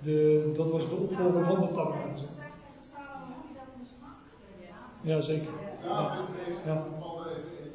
de, 0.01 0.51
dat 0.55 0.71
was 0.71 0.89
de 0.89 0.95
opvolger 0.95 1.45
van 1.45 1.61
de 1.61 1.71
tabernakel. 1.71 2.23
Ja, 5.01 5.21
zeker. 5.21 5.53
Ja. 5.83 6.85
al 6.99 7.25
even 7.25 7.55
in. 7.63 7.71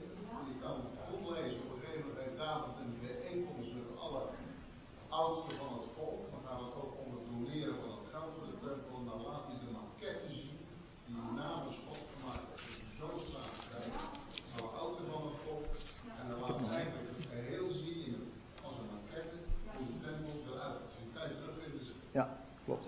Je 0.51 0.57
kan 0.63 0.75
het 0.85 0.99
goed 1.09 1.25
lezen. 1.37 1.61
Op 1.65 1.71
een 1.75 1.81
gegeven 1.83 2.07
moment 2.07 2.25
heeft 2.25 2.39
David 2.45 2.75
een 2.83 2.95
bijeenkomst 3.07 3.71
met 3.79 3.89
alle 4.05 4.23
oudsten 5.21 5.55
van 5.61 5.71
het 5.79 5.89
volk. 5.97 6.21
Dan 6.33 6.43
gaat 6.47 6.63
het 6.67 6.75
ook 6.83 6.93
om 7.03 7.09
het 7.17 7.25
doneren 7.31 7.77
van 7.83 7.91
het 7.97 8.07
geld 8.13 8.31
voor 8.35 8.47
de 8.53 8.59
tempel. 8.67 8.93
En 9.01 9.07
dan 9.11 9.21
laat 9.29 9.45
hij 9.49 9.59
de 9.65 9.71
maquette 9.79 10.31
zien 10.41 10.59
die 11.07 11.17
namens 11.43 11.77
God 11.87 12.03
gemaakt 12.13 12.49
is. 12.69 12.77
Dus 12.85 12.95
zo 13.01 13.09
staat 13.29 13.55
bij 13.73 13.87
alle 14.55 14.73
oudsten 14.83 15.07
van 15.13 15.23
het 15.29 15.39
volk. 15.45 15.67
En 16.21 16.27
dan 16.31 16.39
laat 16.45 16.59
hij 16.63 16.75
eigenlijk 16.79 17.09
het 17.13 17.27
geheel 17.35 17.69
zien 17.81 17.99
in 18.09 18.15
het, 18.21 18.31
als 18.67 18.77
een 18.81 18.91
maquette 18.95 19.37
hoe 19.77 19.87
de 19.91 19.97
tempel 20.07 20.35
eruit 20.49 20.85
ziet. 20.93 21.07
Je 21.07 21.13
kan 21.17 21.25
je 21.31 21.37
terugvinden. 21.41 21.81
in 21.81 21.87
de 21.89 22.19
ja, 22.19 22.27
klopt. 22.67 22.87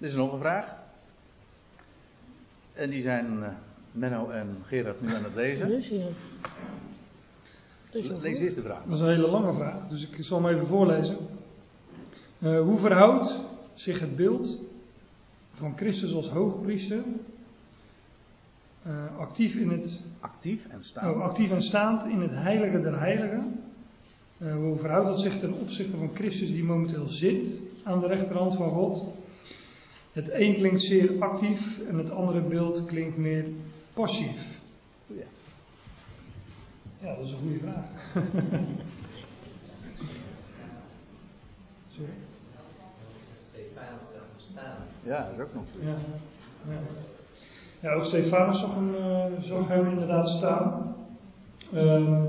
Is 0.00 0.12
er 0.12 0.18
nog 0.18 0.32
een 0.32 0.38
vraag? 0.38 0.76
En 2.72 2.90
die 2.90 3.02
zijn 3.02 3.38
uh, 3.38 3.48
Menno 3.92 4.30
en 4.30 4.56
Gerard 4.66 5.00
nu 5.00 5.14
aan 5.14 5.24
het 5.24 5.34
lezen. 5.34 5.68
Lees 5.68 5.88
je. 5.88 6.10
Lees 8.20 8.38
eerst 8.38 8.54
de 8.54 8.62
vraag. 8.62 8.82
Dat 8.84 8.94
is 8.94 9.00
een 9.00 9.08
hele 9.08 9.28
lange 9.28 9.52
vraag, 9.52 9.88
dus 9.88 10.08
ik 10.08 10.24
zal 10.24 10.42
hem 10.42 10.54
even 10.54 10.66
voorlezen. 10.66 11.16
Uh, 12.38 12.60
hoe 12.60 12.78
verhoudt 12.78 13.40
zich 13.74 14.00
het 14.00 14.16
beeld 14.16 14.60
van 15.54 15.76
Christus 15.76 16.14
als 16.14 16.28
hoogpriester 16.28 17.02
uh, 18.86 19.18
actief 19.18 19.54
in 19.54 19.70
het 19.70 20.00
Actief 20.20 20.66
en 20.68 20.84
staand. 20.84 21.16
oh, 21.16 21.22
actief 21.22 21.50
en 21.50 21.62
staand 21.62 22.04
in 22.04 22.20
het 22.20 22.34
heilige 22.34 22.80
der 22.80 22.98
heiligen? 22.98 23.60
Uh, 24.38 24.54
hoe 24.54 24.76
verhoudt 24.76 25.06
dat 25.06 25.20
zich 25.20 25.38
ten 25.38 25.52
opzichte 25.52 25.96
van 25.96 26.10
Christus 26.14 26.50
die 26.50 26.64
momenteel 26.64 27.08
zit 27.08 27.60
aan 27.82 28.00
de 28.00 28.06
rechterhand 28.06 28.54
van 28.54 28.70
God? 28.70 29.19
Het 30.20 30.30
een 30.32 30.54
klinkt 30.54 30.82
zeer 30.82 31.10
actief 31.18 31.80
en 31.88 31.98
het 31.98 32.10
andere 32.10 32.40
beeld 32.40 32.84
klinkt 32.84 33.16
meer 33.16 33.44
passief. 33.92 34.58
Ja. 35.06 35.22
Ja, 36.98 37.14
dat 37.14 37.24
is 37.24 37.30
een 37.30 37.38
goede 37.38 37.58
vraag. 37.58 37.84
Sorry? 41.88 42.10
Stefanus 43.38 44.08
zag 44.08 44.14
hem 44.14 44.38
staan. 44.38 44.76
ja, 45.02 45.24
dat 45.24 45.32
is 45.32 45.40
ook 45.40 45.54
nog 45.54 45.64
Ja, 45.80 45.90
zoiets. 45.90 46.00
ja. 46.68 47.88
ja 47.88 47.92
ook 47.94 48.04
Stefanus 48.04 48.58
zag 48.60 48.74
hem, 48.74 48.94
uh, 48.94 49.24
zag 49.40 49.68
hem 49.68 49.88
inderdaad 49.88 50.28
staan. 50.28 50.94
Uh, 51.74 52.22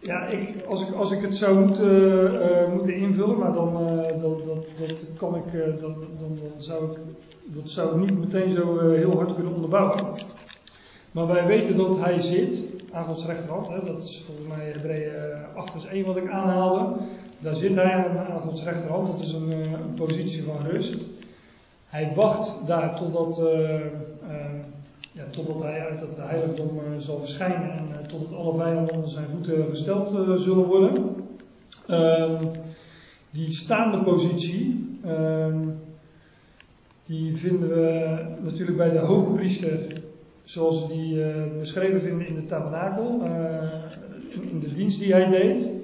ja, 0.00 0.26
ik, 0.26 0.62
als, 0.68 0.88
ik, 0.88 0.94
als 0.94 1.10
ik 1.12 1.22
het 1.22 1.36
zou 1.36 1.58
moeten, 1.58 2.32
uh, 2.32 2.72
moeten 2.72 2.94
invullen, 2.94 3.38
maar 3.38 3.52
dan, 3.52 3.72
dat, 4.20 4.44
dat, 4.44 4.64
dat 4.78 5.06
kan 5.18 5.36
ik, 5.36 5.52
uh, 5.52 5.64
dan, 5.64 5.94
dan, 6.18 6.38
dan 6.40 6.52
zou 6.58 6.92
ik, 6.92 6.98
dat 7.44 7.70
zou 7.70 7.94
ik 7.94 8.10
niet 8.10 8.18
meteen 8.18 8.50
zo 8.50 8.90
heel 8.90 9.16
hard 9.16 9.34
kunnen 9.34 9.54
onderbouwen. 9.54 10.04
Maar 11.12 11.26
wij 11.26 11.46
weten 11.46 11.76
dat 11.76 11.98
hij 12.00 12.20
zit 12.20 12.66
aan 12.92 13.04
Gods 13.04 13.26
rechterhand. 13.26 13.68
Hè, 13.68 13.84
dat 13.84 14.02
is 14.02 14.22
volgens 14.26 14.48
mij 14.48 14.66
Hebreeën 14.66 15.12
8 15.54 15.70
vers 15.70 15.86
1 15.86 16.04
wat 16.04 16.16
ik 16.16 16.30
aanhaalde. 16.30 16.96
daar 17.38 17.54
zit 17.54 17.74
hij 17.74 17.92
aan, 17.92 18.40
Gods 18.40 18.64
rechterhand. 18.64 19.06
Dat 19.06 19.20
is 19.20 19.32
een, 19.32 19.52
eh, 19.52 19.70
een 19.70 19.94
positie 19.94 20.42
van 20.42 20.66
rust. 20.66 20.96
Hij 21.86 22.12
wacht 22.14 22.66
daar 22.66 22.96
totdat, 22.96 23.38
eh, 23.38 23.74
eh, 23.74 23.82
totdat 25.30 25.62
hij 25.62 25.80
uit 25.80 26.00
het 26.00 26.16
heiligdom 26.16 26.78
eh, 26.78 26.98
zal 26.98 27.18
verschijnen 27.18 27.70
en 27.70 27.86
eh, 27.92 28.06
totdat 28.08 28.38
alle 28.38 28.58
vijanden 28.58 28.94
onder 28.94 29.10
zijn 29.10 29.28
voeten 29.28 29.66
gesteld 29.68 30.14
eh, 30.14 30.34
zullen 30.34 30.64
worden. 30.64 31.14
Ehm, 31.86 32.44
die 33.30 33.50
staande 33.50 34.02
positie, 34.02 34.98
ehm, 35.04 35.68
die 37.06 37.36
vinden 37.36 37.68
we 37.68 38.18
natuurlijk 38.42 38.76
bij 38.76 38.90
de 38.90 38.98
hoge 38.98 39.32
priester, 39.32 40.02
zoals 40.42 40.86
we 40.86 40.92
die 40.94 41.24
beschreven 41.58 42.00
vinden 42.00 42.26
in 42.26 42.34
de 42.34 42.44
tabernakel, 42.44 43.22
in 44.50 44.60
de 44.60 44.74
dienst 44.74 44.98
die 44.98 45.12
hij 45.12 45.30
deed. 45.30 45.74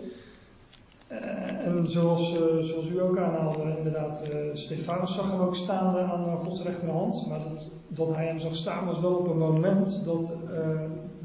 En 1.67 1.89
zoals, 1.89 2.35
eh, 2.35 2.59
zoals 2.61 2.89
u 2.89 3.01
ook 3.01 3.19
aanhaalde, 3.19 3.77
inderdaad, 3.77 4.23
eh, 4.23 4.39
Stefanus 4.53 5.15
zag 5.15 5.31
hem 5.31 5.41
ook 5.41 5.55
staande 5.55 5.99
aan 5.99 6.27
eh, 6.27 6.45
Gods 6.45 6.63
rechterhand. 6.63 7.27
Maar 7.29 7.41
dat, 7.89 8.15
hij 8.15 8.27
hem 8.27 8.39
zag 8.39 8.57
staan 8.57 8.87
was 8.87 9.01
wel 9.01 9.15
op 9.15 9.29
een 9.29 9.39
moment 9.39 10.05
dat, 10.05 10.37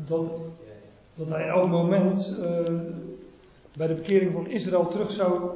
dat, 0.06 0.26
dat 1.14 1.30
hij 1.30 1.48
elk 1.48 1.70
moment 1.70 2.36
bij 3.78 3.88
de 3.88 3.94
bekering 3.94 4.32
van 4.32 4.48
Israël 4.48 4.88
terug 4.88 5.12
zou 5.12 5.50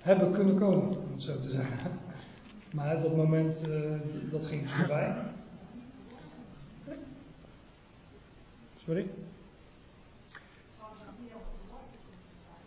hebben 0.00 0.30
kunnen 0.30 0.58
komen, 0.58 0.88
om 0.88 1.12
het 1.12 1.22
zo 1.22 1.38
te 1.40 1.50
zeggen. 1.50 1.90
Maar 2.74 3.00
dat 3.02 3.16
moment, 3.16 3.68
eh, 3.68 4.30
dat 4.30 4.46
ging 4.46 4.70
voorbij. 4.70 5.16
Sorry? 8.76 9.06
Zou 10.76 10.88
je 10.98 11.04
nog 11.04 11.18
niet 11.22 11.32
over 11.38 11.52
de 11.60 11.66
woorden 11.70 12.00
kunnen 12.08 12.32
zijn? 12.46 12.64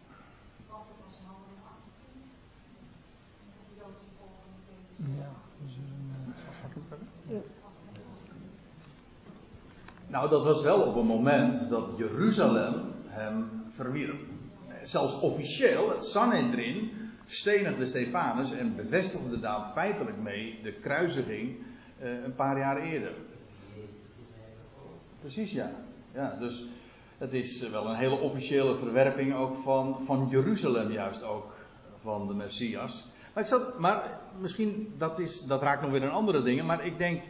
Want 0.70 0.86
het 0.92 1.00
was 1.06 1.13
een 1.20 1.30
andere 1.36 1.60
actie. 1.75 2.13
Dat 3.56 3.66
de 3.70 3.75
Joodse 3.80 4.08
volken 4.18 4.48
met 4.56 4.63
deze 4.72 4.90
Ja, 5.05 5.31
dus, 5.63 5.77
eh, 7.29 7.36
Nou, 10.08 10.29
dat 10.29 10.43
was 10.43 10.62
wel 10.62 10.81
op 10.81 10.96
een 10.96 11.05
moment 11.05 11.70
dat 11.70 11.89
Jeruzalem 11.98 12.91
hem 13.08 13.50
verwierp. 13.70 14.20
Zelfs 14.84 15.20
officieel, 15.20 15.89
het 15.89 16.05
Sanhedrin 16.05 16.91
stenigde 17.25 17.86
Stefanus 17.86 18.51
en 18.51 18.75
bevestigde 18.75 19.39
daar 19.39 19.72
feitelijk 19.74 20.17
mee 20.17 20.60
de 20.63 20.74
kruisiging 20.74 21.58
eh, 22.00 22.24
een 22.24 22.36
paar 22.36 22.58
jaar 22.58 22.81
eerder. 22.81 23.13
Precies, 25.20 25.51
ja. 25.51 25.72
ja 26.13 26.36
dus 26.39 26.65
het 27.17 27.34
is 27.34 27.70
wel 27.70 27.88
een 27.88 27.96
hele 27.96 28.20
officiële 28.20 28.77
verwerping 28.77 29.34
ook 29.34 29.55
van, 29.63 29.98
van 30.05 30.27
Jeruzalem, 30.29 30.91
juist 30.91 31.24
ook 31.24 31.53
van 32.01 32.27
de 32.27 32.34
Messias. 32.34 33.10
Maar, 33.34 33.43
ik 33.43 33.50
zat, 33.50 33.79
maar 33.79 34.20
misschien, 34.39 34.93
dat, 34.97 35.19
is, 35.19 35.41
dat 35.41 35.61
raakt 35.61 35.81
nog 35.81 35.91
weer 35.91 36.03
een 36.03 36.09
andere 36.09 36.43
dingen, 36.43 36.65
maar 36.65 36.85
ik 36.85 36.97
denk, 36.97 37.21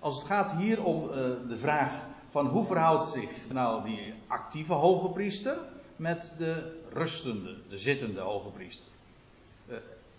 als 0.00 0.18
het 0.18 0.26
gaat 0.26 0.50
hier 0.50 0.84
om 0.84 1.10
eh, 1.10 1.16
de 1.48 1.56
vraag 1.58 2.04
van 2.30 2.46
hoe 2.46 2.66
verhoudt 2.66 3.08
zich 3.08 3.30
nou 3.52 3.84
die 3.84 4.14
actieve 4.26 4.72
hoge 4.72 5.08
priester 5.08 5.56
met 5.96 6.34
de 6.38 6.80
rustende, 6.92 7.56
de 7.68 7.78
zittende 7.78 8.20
hoge 8.20 8.48
priester. 8.48 8.86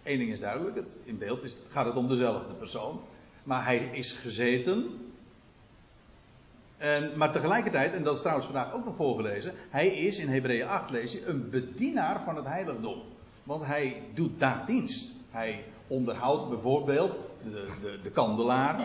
Eén 0.03 0.17
ding 0.17 0.31
is 0.31 0.39
duidelijk, 0.39 0.75
het, 0.75 0.99
in 1.03 1.17
beeld 1.17 1.43
is, 1.43 1.61
gaat 1.71 1.85
het 1.85 1.95
om 1.95 2.07
dezelfde 2.07 2.53
persoon, 2.53 3.01
maar 3.43 3.65
hij 3.65 3.77
is 3.77 4.13
gezeten 4.13 5.07
en, 6.77 7.17
maar 7.17 7.31
tegelijkertijd, 7.31 7.93
en 7.93 8.03
dat 8.03 8.15
is 8.15 8.19
trouwens 8.19 8.47
vandaag 8.47 8.73
ook 8.73 8.85
nog 8.85 8.95
voorgelezen, 8.95 9.53
hij 9.69 9.87
is 9.87 10.17
in 10.17 10.27
Hebreeën 10.27 10.67
8 10.67 10.89
lees 10.89 11.11
je 11.11 11.25
een 11.25 11.49
bedienaar 11.49 12.23
van 12.23 12.35
het 12.35 12.45
heiligdom. 12.45 13.01
Want 13.43 13.65
hij 13.65 14.03
doet 14.13 14.39
daar 14.39 14.65
dienst. 14.65 15.15
Hij 15.31 15.63
onderhoudt 15.87 16.49
bijvoorbeeld 16.49 17.19
de, 17.43 17.67
de, 17.81 17.99
de 18.03 18.09
kandelaar. 18.11 18.77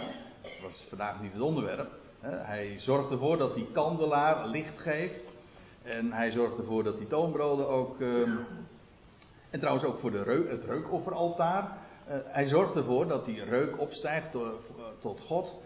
Dat 0.43 0.53
was 0.63 0.85
vandaag 0.89 1.23
niet 1.23 1.33
het 1.33 1.43
onderwerp. 1.43 1.91
Hij 2.21 2.75
zorgt 2.79 3.11
ervoor 3.11 3.39
dat 3.39 3.55
die 3.55 3.67
kandelaar 3.73 4.47
licht 4.47 4.79
geeft. 4.79 5.31
En 5.83 6.13
hij 6.13 6.31
zorgt 6.31 6.59
ervoor 6.59 6.83
dat 6.85 6.99
die 6.99 7.07
toonbroden 7.07 7.69
ook. 7.69 8.01
ehm, 8.01 8.31
en 9.51 9.59
trouwens 9.59 9.85
ook 9.87 9.99
voor 9.99 10.11
de 10.11 10.23
reuk, 10.23 10.51
het 10.51 10.65
reukofferaltaar. 10.65 11.79
Eh, 12.07 12.17
hij 12.25 12.47
zorgt 12.47 12.75
ervoor 12.75 13.07
dat 13.07 13.25
die 13.25 13.45
reuk 13.45 13.81
opstijgt 13.81 14.31
tot, 14.33 14.73
tot 14.99 15.21
God. 15.21 15.61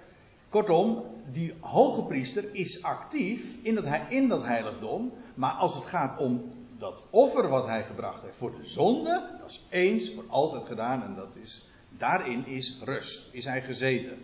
Kortom, 0.49 1.05
die 1.33 1.55
hoge 1.61 2.03
priester 2.03 2.45
is 2.55 2.83
actief 2.83 3.57
in, 3.63 3.77
het, 3.77 3.85
he- 3.89 4.15
in 4.15 4.29
dat 4.29 4.45
heiligdom. 4.45 5.13
Maar 5.35 5.53
als 5.53 5.75
het 5.75 5.85
gaat 5.85 6.19
om 6.19 6.53
dat 6.79 7.03
offer 7.11 7.49
wat 7.49 7.67
hij 7.67 7.85
gebracht 7.85 8.23
heeft 8.23 8.37
voor 8.37 8.57
de 8.61 8.67
zonde, 8.67 9.31
dat 9.41 9.51
is 9.51 9.65
eens 9.71 10.13
voor 10.15 10.25
altijd 10.29 10.67
gedaan. 10.67 11.03
En 11.03 11.15
dat 11.15 11.37
is, 11.43 11.67
daarin 11.89 12.47
is 12.47 12.79
rust, 12.85 13.29
is 13.33 13.45
hij 13.45 13.63
gezeten. 13.63 14.19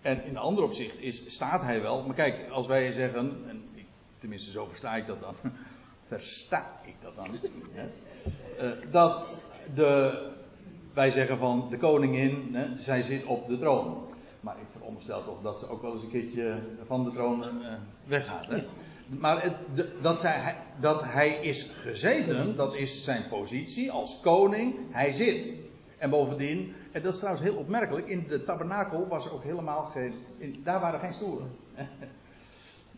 En 0.00 0.24
in 0.24 0.36
ander 0.36 0.64
opzicht 0.64 1.00
is, 1.00 1.34
staat 1.34 1.62
hij 1.62 1.82
wel. 1.82 2.02
Maar 2.02 2.14
kijk, 2.14 2.50
als 2.50 2.66
wij 2.66 2.92
zeggen, 2.92 3.44
en 3.48 3.62
ik, 3.74 3.86
tenminste 4.18 4.50
zo 4.50 4.66
versta 4.66 4.94
ik 4.94 5.06
dat 5.06 5.20
dan. 5.20 5.34
versta 6.06 6.80
ik 6.84 6.94
dat 7.02 7.16
dan. 7.16 7.26
Hè, 7.72 7.88
eh, 8.58 8.92
dat 8.92 9.44
de, 9.74 10.22
wij 10.92 11.10
zeggen 11.10 11.38
van 11.38 11.66
de 11.70 11.76
koningin, 11.76 12.48
hè, 12.52 12.78
zij 12.78 13.02
zit 13.02 13.24
op 13.24 13.48
de 13.48 13.58
troon. 13.58 14.12
Maar 14.40 14.56
ik 14.60 14.66
veronderstel 14.72 15.24
toch 15.24 15.42
dat 15.42 15.60
ze 15.60 15.68
ook 15.68 15.82
wel 15.82 15.92
eens 15.92 16.02
een 16.02 16.10
keertje 16.10 16.58
van 16.86 17.04
de 17.04 17.10
troon 17.10 17.44
eh, 17.44 17.74
weggaat. 18.06 18.46
Hè? 18.46 18.64
Maar 19.06 19.42
het, 19.42 19.54
de- 19.74 19.98
dat, 20.02 20.22
hij, 20.22 20.56
dat 20.80 21.02
hij 21.04 21.28
is 21.42 21.70
gezeten, 21.80 22.56
dat 22.56 22.74
is 22.74 23.04
zijn 23.04 23.28
positie 23.28 23.90
als 23.90 24.20
koning. 24.22 24.74
Hij 24.90 25.12
zit. 25.12 25.52
En 25.98 26.10
bovendien, 26.10 26.74
en 26.92 27.02
dat 27.02 27.12
is 27.12 27.18
trouwens 27.18 27.44
heel 27.46 27.56
opmerkelijk, 27.56 28.06
in 28.08 28.24
de 28.28 28.44
tabernakel 28.44 29.06
was 29.08 29.26
er 29.26 29.32
ook 29.34 29.42
helemaal 29.42 29.82
geen. 29.84 30.14
In, 30.38 30.60
daar 30.64 30.80
waren 30.80 31.00
geen 31.00 31.14
stoelen. 31.14 31.50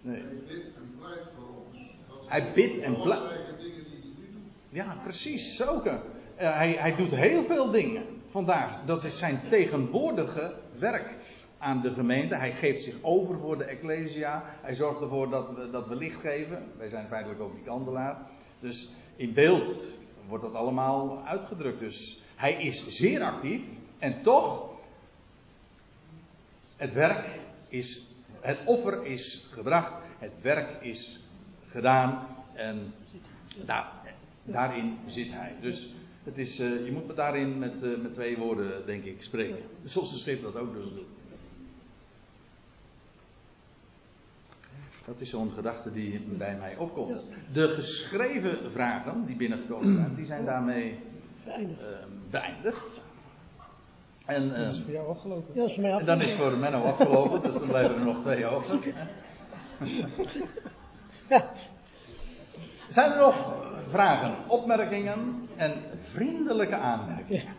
Nee. 0.01 0.23
Hij 0.23 0.33
bidt 0.47 0.77
en 0.77 0.95
pleit 1.01 1.21
voor 1.37 1.49
ons. 1.66 1.79
Dat 2.09 2.25
zijn 2.25 2.42
Hij 2.42 2.53
bidt 2.53 2.79
en 2.81 2.92
de 2.95 3.01
pleit. 3.01 3.21
belangrijke 3.21 3.57
dingen 3.62 3.85
die 3.85 4.01
hij 4.01 4.11
nu 4.19 4.27
doet. 4.33 4.42
Ja, 4.69 4.97
precies, 5.03 5.57
zulke. 5.57 6.01
Eh, 6.37 6.55
hij, 6.57 6.73
hij 6.73 6.97
doet 6.97 7.11
heel 7.11 7.42
veel 7.42 7.71
dingen 7.71 8.03
vandaag. 8.31 8.85
Dat 8.85 9.05
is 9.05 9.19
zijn 9.19 9.40
tegenwoordige 9.49 10.55
werk 10.79 11.14
aan 11.59 11.83
de 11.83 11.92
gemeente. 11.92 12.35
Hij 12.35 12.53
geeft 12.53 12.83
zich 12.83 12.97
over 13.03 13.38
voor 13.38 13.59
de 13.59 13.64
Ecclesia. 13.64 14.42
Hij 14.62 14.75
zorgt 14.75 15.01
ervoor 15.01 15.31
dat 15.31 15.55
we, 15.55 15.71
dat 15.71 15.88
we 15.88 15.97
licht 15.97 16.21
geven. 16.21 16.62
Wij 16.77 16.88
zijn 16.88 17.07
feitelijk 17.07 17.40
ook 17.40 17.55
die 17.55 17.64
kandelaar. 17.64 18.16
Dus 18.61 18.90
in 19.16 19.33
beeld 19.33 19.95
wordt 20.29 20.45
dat 20.45 20.55
allemaal 20.55 21.23
uitgedrukt. 21.25 21.81
Dus 21.81 22.23
hij 22.35 22.62
is 22.62 22.97
zeer 22.97 23.23
actief. 23.23 23.62
En 23.99 24.23
toch, 24.23 24.71
het 26.77 26.92
werk 26.92 27.40
is, 27.69 28.21
het 28.40 28.59
offer 28.64 29.07
is 29.07 29.49
gebracht. 29.53 29.92
Het 30.19 30.40
werk 30.40 30.83
is 30.83 31.21
gedaan. 31.69 32.27
En 32.55 32.95
daar, 33.64 33.92
daarin 34.42 34.99
zit 35.07 35.31
hij. 35.31 35.55
Dus 35.61 35.95
het 36.25 36.38
is, 36.38 36.59
eh, 36.59 36.85
je 36.85 36.92
moet 36.92 37.07
me 37.07 37.14
daarin 37.14 37.59
met, 37.59 37.83
eh, 37.83 37.99
met 38.03 38.14
twee 38.14 38.37
woorden, 38.37 38.87
denk 38.87 39.05
ik, 39.05 39.23
spreken. 39.23 39.59
Zoals 39.83 40.12
de 40.12 40.19
schrift 40.19 40.42
dat 40.42 40.57
ook 40.57 40.75
dus 40.75 40.88
doet. 40.95 41.09
Dat 45.07 45.21
is 45.21 45.31
zo'n 45.31 45.53
gedachte 45.53 45.92
die 45.92 46.21
bij 46.21 46.57
mij 46.57 46.77
opkomt. 46.77 47.29
De 47.53 47.69
geschreven 47.69 48.73
vragen 48.73 49.27
die 49.27 49.37
binnengekomen 49.37 49.95
zijn, 49.95 50.14
die 50.14 50.27
zijn 50.27 50.45
daarmee 50.45 50.99
Beëindigd. 51.45 51.81
eh, 51.83 51.87
beëindigd. 52.31 53.07
En, 54.27 54.55
eh, 54.55 54.64
Dat 54.64 54.75
is 54.75 54.81
voor 54.83 54.92
jou 54.92 55.09
afgelopen. 55.09 55.55
Ja, 55.55 55.61
dat 55.61 55.69
is 55.69 55.75
voor 55.75 55.83
mij 55.83 55.99
en 55.99 56.07
dan 56.07 56.21
is 56.21 56.33
voor 56.33 56.57
Menno 56.59 56.83
afgelopen, 56.85 57.42
dus 57.42 57.53
dan 57.59 57.69
blijven 57.69 57.97
er 57.97 58.05
nog 58.05 58.21
twee 58.21 58.47
over. 58.47 58.79
Ja, 61.29 61.51
Zijn 62.88 63.11
er 63.12 63.19
nog 63.19 63.55
vragen, 63.88 64.35
opmerkingen 64.49 65.49
en 65.57 65.73
vriendelijke 65.99 66.75
aanmerkingen? 66.77 67.55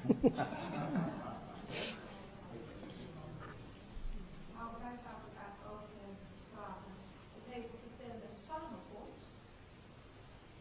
Nou, 4.55 4.67
daar 4.83 4.97
zou 5.03 5.15
ik 5.27 5.33
eigenlijk 5.43 5.65
over 5.73 5.87
willen 5.99 6.17
praten. 6.53 6.91
Het 7.37 7.45
heet 7.53 7.67
op 7.75 7.81
de 7.85 7.91
tent 8.01 8.19
een 8.27 8.37
samenkomst. 8.47 9.27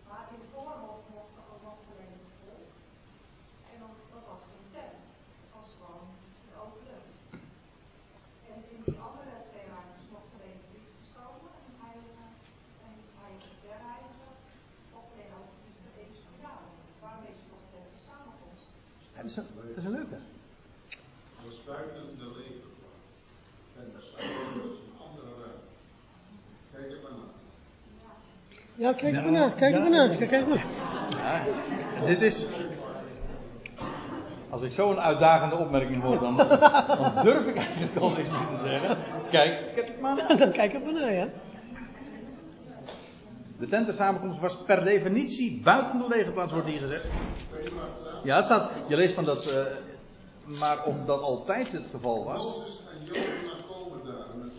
Maar 0.08 0.24
in 0.34 0.38
de 0.42 0.48
voorhof 0.52 1.00
mocht 1.16 1.34
er 1.38 1.44
ook 1.52 1.62
nog 1.68 1.78
alleen 1.90 2.14
het 2.22 2.34
volk. 2.42 2.70
En 3.70 3.76
dan, 3.82 3.92
dat 4.14 4.24
was 4.32 4.40
geen 4.50 4.66
tent. 4.76 5.02
Dat 5.42 5.50
was 5.58 5.68
gewoon 5.78 6.06
een 6.46 6.56
open 6.64 6.82
lucht. 6.90 7.20
En 8.50 8.58
in 8.74 8.80
die 8.86 8.98
andere 9.08 9.34
twee 9.48 9.66
ruimtes 9.74 10.06
mochten 10.14 10.34
alleen 10.38 10.58
de 10.62 10.68
priesters 10.72 11.08
komen. 11.20 11.50
En 11.58 11.62
de 11.70 11.76
heilige 11.86 12.24
en 12.86 12.92
de 13.00 13.14
heilige 13.22 13.54
der 13.66 13.80
heiligen. 13.90 14.30
Mocht 14.94 15.08
alleen 15.14 15.32
ook 15.38 15.48
de 15.52 15.56
priester 15.62 15.90
even 16.02 16.20
van 16.28 16.38
jou. 16.46 16.58
Waarom 17.02 17.20
weet 17.26 17.38
je 17.42 17.46
toch 17.52 17.64
het 17.74 17.84
een 17.94 18.02
samenkomst? 18.10 18.66
Dat 19.16 19.24
is 19.30 19.36
een, 19.40 19.48
dat 19.74 19.80
is 19.82 19.86
een 19.88 19.96
leuke. 20.00 20.18
Dat 21.42 21.48
is 21.54 21.60
buiten 21.72 22.04
de 22.22 22.28
legerplaats. 22.40 23.14
En 23.78 23.84
daar 23.92 24.04
staat 24.08 24.28
dat 24.56 24.72
is 24.74 24.80
een 24.86 24.96
andere 25.06 25.30
ruimte. 25.42 25.70
Kijk 26.72 26.88
er 26.94 27.00
maar 27.04 27.14
naar. 27.20 27.34
Ja 28.76 28.92
kijk 28.92 29.14
maar 29.14 29.32
naar, 29.32 29.52
kijk 29.52 29.74
er 29.74 29.80
maar 29.80 29.90
naar, 29.90 30.16
kijk 30.16 30.48
maar. 30.48 30.66
Ja, 31.10 32.06
dit 32.06 32.22
is, 32.22 32.46
Als 34.50 34.62
ik 34.62 34.72
zo'n 34.72 35.00
uitdagende 35.00 35.56
opmerking 35.56 36.02
hoor, 36.02 36.18
dan, 36.18 36.36
dan 36.36 37.12
durf 37.22 37.46
ik 37.46 37.56
eigenlijk 37.56 37.96
al 37.96 38.10
niks 38.10 38.28
meer 38.28 38.58
te 38.58 38.62
zeggen. 38.64 38.98
Kijk, 39.30 39.74
kijk 39.74 39.88
het 39.88 40.00
maar 40.00 40.16
naar. 40.16 40.36
Dan 40.42 40.50
kijk 40.52 40.72
ik 40.72 40.84
maar 40.84 40.92
naar, 40.92 41.12
ja. 41.12 41.28
De 43.58 43.68
tentensamenkomst 43.68 44.40
was 44.40 44.56
per 44.56 44.84
definitie 44.84 45.60
buiten 45.62 45.98
de 45.98 46.08
legerplaats, 46.08 46.52
wordt 46.52 46.66
hier 46.66 46.78
gezegd. 46.78 47.06
Ja, 48.24 48.36
het 48.36 48.44
staat, 48.44 48.70
je 48.88 48.96
leest 48.96 49.14
van 49.14 49.24
dat, 49.24 49.46
eh, 49.46 50.58
maar 50.60 50.84
of 50.84 51.04
dat 51.04 51.20
altijd 51.20 51.72
het 51.72 51.86
geval 51.90 52.24
was. 52.24 52.44
Mozes 52.44 52.80
en 52.92 53.04
Jozua 53.04 53.54
komen 53.68 54.04
daar. 54.04 54.26
En 54.34 54.40
het, 54.42 54.52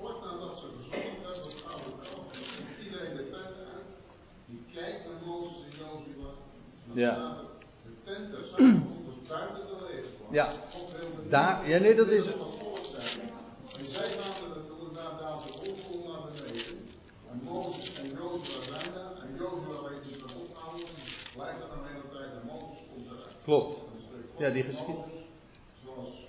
vlak 0.00 0.16
nadat 0.24 0.58
ze 0.58 0.66
gezongen 0.76 1.16
hebben, 1.22 1.42
het 1.42 1.64
oude 1.72 1.92
kalf, 2.02 2.26
komt 2.56 2.84
iedereen 2.84 3.14
de 3.16 3.24
tent 3.30 3.56
uit. 3.74 3.88
Die 4.46 4.62
kijkt 4.74 5.00
naar 5.06 5.20
Mozes 5.26 5.56
en 5.64 5.72
Jozua. 5.78 6.30
Dan 6.85 6.85
Ja. 6.96 7.14
er, 7.16 7.34
de 7.82 7.92
tent 8.04 8.30
buiten 9.28 9.66
de 9.66 9.76
legerplaats. 9.88 10.30
Ja. 10.32 10.52
Daar, 11.28 11.68
ja, 11.68 11.78
nee, 11.78 11.94
dat 11.94 12.08
is. 12.08 12.26
En 12.26 13.84
zij 13.84 14.04
gaan 14.08 14.42
er 14.42 14.48
naartoe 14.56 14.88
en 14.88 14.94
daar 14.94 15.10
de 15.18 15.52
rondom 15.62 16.10
naar 16.12 16.20
beneden. 16.32 16.78
En 17.30 17.40
Mozes 17.44 18.00
en 18.00 18.08
Jozua 18.08 18.62
zijn 18.62 18.92
daar. 18.94 19.12
En 19.22 19.34
Jozua 19.38 19.88
weet 19.88 20.04
niet 20.04 20.20
wat 20.20 20.36
ophouden. 20.48 20.86
Blijft 21.34 21.58
er 21.58 21.70
een 21.78 21.84
hele 21.92 22.08
tijd 22.12 22.30
en 22.40 22.46
Mozes 22.46 22.82
komt 22.92 23.06
eruit. 23.06 23.34
Klopt. 23.44 23.74
Dan 24.38 24.46
Ja, 24.46 24.50
die 24.54 24.64
tot 24.64 24.74
geschied- 24.74 24.96
Mozes, 24.96 25.24
Zoals, 25.84 26.26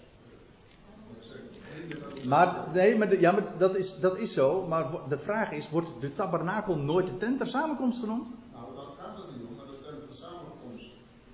eh. 2.22 2.28
Maar, 2.28 2.68
nee, 2.74 2.98
maar, 2.98 3.10
de- 3.10 3.20
ja, 3.20 3.32
maar 3.32 3.58
dat, 3.58 3.76
is, 3.76 4.00
dat 4.00 4.18
is 4.18 4.34
zo. 4.34 4.66
Maar 4.68 4.86
de 5.10 5.18
vraag 5.18 5.52
is: 5.52 5.70
wordt 5.70 5.90
de 6.00 6.14
tabernakel 6.14 6.76
nooit 6.76 7.06
de 7.06 7.18
tent 7.18 7.38
der 7.38 7.48
samenkomst 7.48 8.00
genoemd? 8.00 8.28
Nou, 8.54 8.76
dat 8.76 8.86
gaat 9.00 9.18
er 9.18 9.24
niet 9.32 9.46
om, 9.48 9.56
maar 9.56 9.66
de 9.66 9.80
tent 9.86 9.98
van 10.06 10.16
samenkomst, 10.16 10.86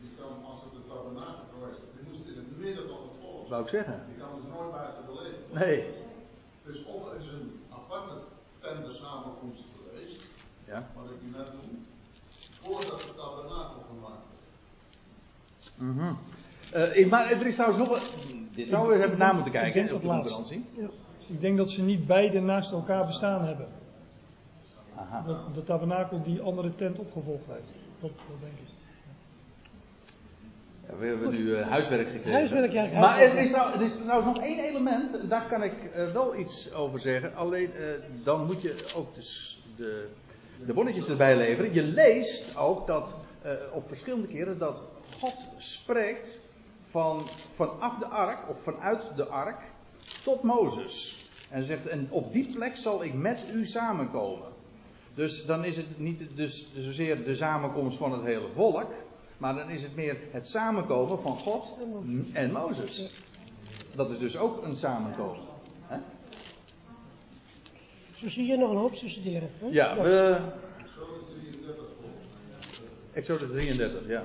die 0.02 0.10
kan, 0.19 0.46
als 0.46 0.56
het 0.63 0.72
de 0.74 0.84
tabernakel 0.93 1.43
geweest 1.54 1.80
is, 1.82 1.89
die 2.00 2.08
moest 2.10 2.28
in 2.28 2.36
het 2.36 2.58
midden 2.60 2.88
van 2.89 2.98
het 3.08 3.15
volk. 3.22 3.43
Wou 3.54 3.66
ik 3.66 3.72
zeggen. 3.72 4.02
Die 4.08 4.18
kan 4.18 4.30
dus 4.36 4.44
nooit 4.54 4.72
buiten 4.72 5.04
de 5.08 5.13
leven. 5.22 5.68
Nee. 5.68 5.88
Dus 6.66 6.84
of 6.86 7.12
er 7.12 7.18
is 7.20 7.28
een 7.28 7.60
aparte 7.70 8.13
tent 8.60 8.86
der 8.86 8.94
samenkomst 8.94 9.63
geweest, 9.78 10.22
Ja. 10.66 10.88
wat 10.96 11.06
ik 11.06 11.18
u 11.28 11.38
net 11.38 11.48
noem, 11.54 11.82
voordat 12.62 13.00
de 13.02 13.13
tabernakel 13.18 13.82
gemaakt 13.89 14.26
werd. 14.30 15.72
Mhm. 15.78 16.13
Eh, 16.72 16.98
ik- 16.98 17.10
maar 17.10 17.32
er 17.32 17.46
is 17.46 17.54
trouwens 17.56 17.80
nog 17.89 17.92
een. 18.30 18.50
Dit 18.56 18.68
zouden 18.68 18.89
we 18.89 18.96
eens 19.04 19.06
even 19.06 19.18
na 19.26 19.32
moeten 19.34 19.52
kijken 19.52 19.84
op 19.84 19.88
de 20.02 20.08
dat 20.08 20.16
laatste. 20.16 20.34
conferentie. 20.36 20.89
Ik 21.28 21.42
denk 21.42 21.58
dat 21.58 21.72
ze 21.72 21.82
niet 21.82 22.08
beide 22.08 22.39
naast 22.39 22.72
elkaar 22.72 23.06
bestaan 23.06 23.46
hebben. 23.46 23.68
Aha. 24.96 25.22
Dat 25.22 25.48
de 25.54 25.63
tabernakel 25.63 26.24
die 26.24 26.42
andere 26.42 26.76
tent 26.76 27.00
opgevolgd 27.00 27.46
heeft. 27.48 27.76
Dat, 28.00 28.10
dat 28.18 28.39
denk 28.39 28.54
ik. 28.54 28.68
Ja, 30.93 30.99
we 30.99 31.06
hebben 31.06 31.29
nu 31.29 31.56
eh, 31.56 31.69
huiswerk 31.69 32.10
gekregen. 32.10 32.32
Huiswerk, 32.32 32.71
ja, 32.71 32.99
Maar 32.99 33.19
er 33.19 33.38
is, 33.38 33.51
nou, 33.51 33.73
er 33.73 33.82
is 33.82 33.95
trouwens 33.95 34.36
nog 34.36 34.45
één 34.45 34.60
element, 34.60 35.19
en 35.19 35.27
daar 35.27 35.47
kan 35.47 35.63
ik 35.63 35.84
eh, 35.84 36.12
wel 36.12 36.36
iets 36.36 36.73
over 36.73 36.99
zeggen. 36.99 37.36
Alleen 37.36 37.73
eh, 37.75 37.84
dan 38.23 38.45
moet 38.45 38.62
je 38.62 38.93
ook 38.95 39.15
dus 39.15 39.62
de, 39.75 40.08
de 40.65 40.73
bonnetjes 40.73 41.08
erbij 41.08 41.38
leveren. 41.38 41.73
Je 41.73 41.84
leest 41.84 42.58
ook 42.58 42.88
dat 42.88 43.17
eh, 43.41 43.51
op 43.71 43.88
verschillende 43.88 44.27
keren 44.27 44.58
dat 44.58 44.84
God 45.19 45.36
spreekt 45.58 46.41
van, 46.82 47.29
vanaf 47.51 47.97
de 47.97 48.06
ark, 48.06 48.49
of 48.49 48.63
vanuit 48.63 49.12
de 49.15 49.25
ark, 49.25 49.62
tot 50.23 50.43
Mozes. 50.43 51.25
En 51.49 51.63
zegt, 51.63 51.88
en 51.88 52.08
op 52.10 52.32
die 52.32 52.53
plek 52.56 52.75
zal 52.75 53.03
ik 53.03 53.13
met 53.13 53.39
u 53.53 53.65
samenkomen. 53.65 54.51
Dus 55.13 55.45
dan 55.45 55.65
is 55.65 55.77
het 55.77 55.99
niet 55.99 56.27
dus 56.36 56.67
zozeer 56.77 57.23
de 57.23 57.36
samenkomst 57.36 57.97
van 57.97 58.12
het 58.12 58.23
hele 58.23 58.47
volk. 58.53 58.91
Maar 59.43 59.56
dan 59.56 59.69
is 59.69 59.84
het 59.84 59.95
meer 59.95 60.17
het 60.32 60.47
samenkomen 60.47 61.19
van 61.19 61.38
God 61.38 61.77
en 62.34 62.51
Mozes. 62.51 63.19
Dat 63.95 64.12
is 64.12 64.19
dus 64.19 64.38
ook 64.38 64.63
een 64.63 64.75
samenkomen. 64.75 65.41
Hè? 65.82 65.97
Zo 68.15 68.29
zie 68.29 68.45
je 68.45 68.58
nog 68.58 68.69
een 68.69 68.77
hoop 68.77 68.93
te 68.93 69.10
studeren. 69.10 69.49
Hè? 69.60 69.67
Ja, 69.67 70.01
we. 70.01 70.38
Exodus 73.13 73.49
33, 73.49 74.08
ja. 74.08 74.23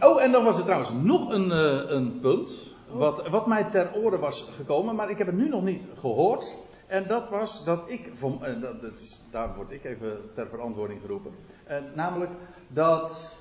Oh, 0.00 0.22
en 0.22 0.32
dan 0.32 0.44
was 0.44 0.58
er 0.58 0.64
trouwens 0.64 0.90
nog 0.92 1.32
een, 1.32 1.52
eh, 1.52 1.90
een 1.90 2.20
punt. 2.20 2.66
Wat, 2.92 3.28
wat 3.28 3.46
mij 3.46 3.64
ter 3.64 3.94
oren 3.94 4.20
was 4.20 4.50
gekomen, 4.56 4.94
maar 4.94 5.10
ik 5.10 5.18
heb 5.18 5.26
het 5.26 5.36
nu 5.36 5.48
nog 5.48 5.62
niet 5.62 5.82
gehoord. 6.00 6.56
En 6.88 7.06
dat 7.06 7.28
was 7.28 7.64
dat 7.64 7.90
ik, 7.90 8.06
eh, 8.40 8.60
dat, 8.60 9.00
is, 9.00 9.22
daar 9.30 9.54
word 9.54 9.70
ik 9.70 9.84
even 9.84 10.30
ter 10.34 10.48
verantwoording 10.48 11.00
geroepen. 11.00 11.34
Eh, 11.64 11.78
namelijk 11.94 12.30
dat 12.68 13.38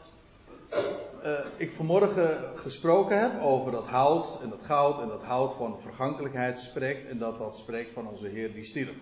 eh, 1.22 1.34
ik 1.58 1.72
vanmorgen 1.72 2.38
gesproken 2.56 3.20
heb 3.20 3.42
over 3.42 3.72
dat 3.72 3.86
hout 3.86 4.42
en 4.42 4.50
dat 4.50 4.64
goud 4.64 5.02
en 5.02 5.08
dat 5.08 5.24
hout 5.24 5.54
van 5.54 5.82
vergankelijkheid 5.82 6.60
spreekt. 6.60 7.08
En 7.08 7.18
dat 7.18 7.38
dat 7.38 7.58
spreekt 7.58 7.94
van 7.94 8.08
onze 8.08 8.28
Heer 8.28 8.54
die 8.54 8.64
stierf. 8.64 8.96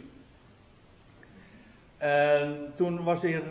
En 1.98 2.74
toen 2.76 3.04
was 3.04 3.24
er 3.24 3.44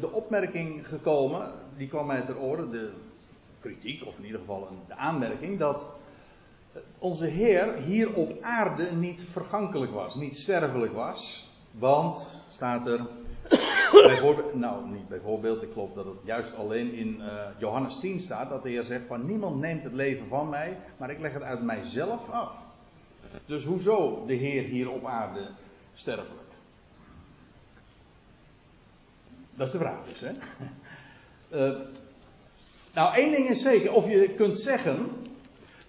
de 0.00 0.10
opmerking 0.12 0.88
gekomen, 0.88 1.52
die 1.76 1.88
kwam 1.88 2.06
mij 2.06 2.22
ter 2.22 2.38
oren, 2.38 2.70
de 2.70 2.92
kritiek, 3.60 4.06
of 4.06 4.18
in 4.18 4.24
ieder 4.24 4.40
geval 4.40 4.68
een, 4.70 4.78
de 4.88 4.94
aanmerking, 4.94 5.58
dat 5.58 5.96
onze 6.98 7.26
Heer 7.26 7.74
hier 7.74 8.14
op 8.14 8.38
aarde 8.40 8.92
niet 8.92 9.24
vergankelijk 9.30 9.92
was, 9.92 10.14
niet 10.14 10.36
sterfelijk 10.36 10.92
was. 10.92 11.50
Want, 11.70 12.44
staat 12.50 12.86
er, 12.86 13.06
bijvoorbeeld, 14.08 14.54
nou 14.54 14.90
niet 14.90 15.08
bijvoorbeeld, 15.08 15.62
ik 15.62 15.72
geloof 15.72 15.92
dat 15.92 16.04
het 16.04 16.18
juist 16.24 16.56
alleen 16.56 16.92
in 16.92 17.20
eh, 17.20 17.28
Johannes 17.58 17.98
10 18.00 18.20
staat, 18.20 18.50
dat 18.50 18.62
de 18.62 18.68
Heer 18.68 18.82
zegt 18.82 19.06
van 19.06 19.26
niemand 19.26 19.60
neemt 19.60 19.84
het 19.84 19.92
leven 19.92 20.26
van 20.28 20.48
mij, 20.48 20.78
maar 20.96 21.10
ik 21.10 21.20
leg 21.20 21.32
het 21.32 21.42
uit 21.42 21.62
mijzelf 21.62 22.30
af. 22.30 22.62
Dus 23.46 23.64
hoezo 23.64 24.24
de 24.26 24.34
Heer 24.34 24.62
hier 24.62 24.90
op 24.90 25.06
aarde 25.06 25.48
sterfelijk? 25.94 26.42
Dat 29.54 29.66
is 29.66 29.72
de 29.72 29.78
vraag 29.78 30.04
dus, 30.08 30.20
hè? 30.20 30.32
Eh, 31.50 31.74
nou, 32.94 33.14
één 33.14 33.32
ding 33.32 33.48
is 33.48 33.62
zeker, 33.62 33.92
of 33.92 34.08
je 34.08 34.28
kunt 34.28 34.58
zeggen 34.58 35.10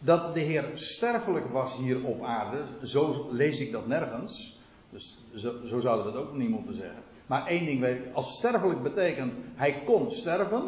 dat 0.05 0.33
de 0.33 0.39
Heer 0.39 0.65
sterfelijk 0.73 1.47
was 1.47 1.75
hier 1.75 2.03
op 2.03 2.23
aarde, 2.23 2.65
zo 2.83 3.27
lees 3.31 3.59
ik 3.59 3.71
dat 3.71 3.87
nergens. 3.87 4.59
Dus 4.89 5.17
zo, 5.35 5.53
zo 5.65 5.79
zouden 5.79 6.05
we 6.05 6.11
het 6.11 6.27
ook 6.27 6.35
niet 6.35 6.49
moeten 6.49 6.75
zeggen. 6.75 7.01
Maar 7.27 7.47
één 7.47 7.65
ding 7.65 7.79
weet 7.79 8.13
als 8.13 8.37
sterfelijk 8.37 8.83
betekent 8.83 9.33
hij 9.55 9.81
kon 9.85 10.11
sterven, 10.11 10.63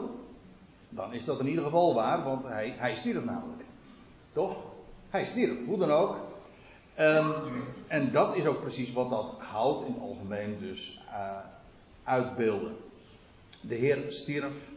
dan 0.90 1.14
is 1.14 1.26
dat 1.26 1.40
in 1.40 1.48
ieder 1.48 1.64
geval 1.64 1.94
waar, 1.94 2.24
want 2.24 2.44
hij, 2.44 2.74
hij 2.78 2.96
stierf 2.96 3.24
namelijk. 3.24 3.64
Toch? 4.32 4.64
Hij 5.10 5.26
stierf, 5.26 5.66
hoe 5.66 5.78
dan 5.78 5.92
ook. 5.92 6.18
En, 6.94 7.34
en 7.88 8.12
dat 8.12 8.36
is 8.36 8.46
ook 8.46 8.62
precies 8.62 8.94
wat 8.94 9.10
dat 9.10 9.38
hout 9.40 9.86
in 9.86 9.94
het 9.94 10.02
algemeen 10.02 10.58
dus 10.60 11.02
uh, 11.10 11.38
uitbeelden. 12.04 12.76
De 13.62 13.76
Heer 13.76 14.06
stierf 14.10 14.72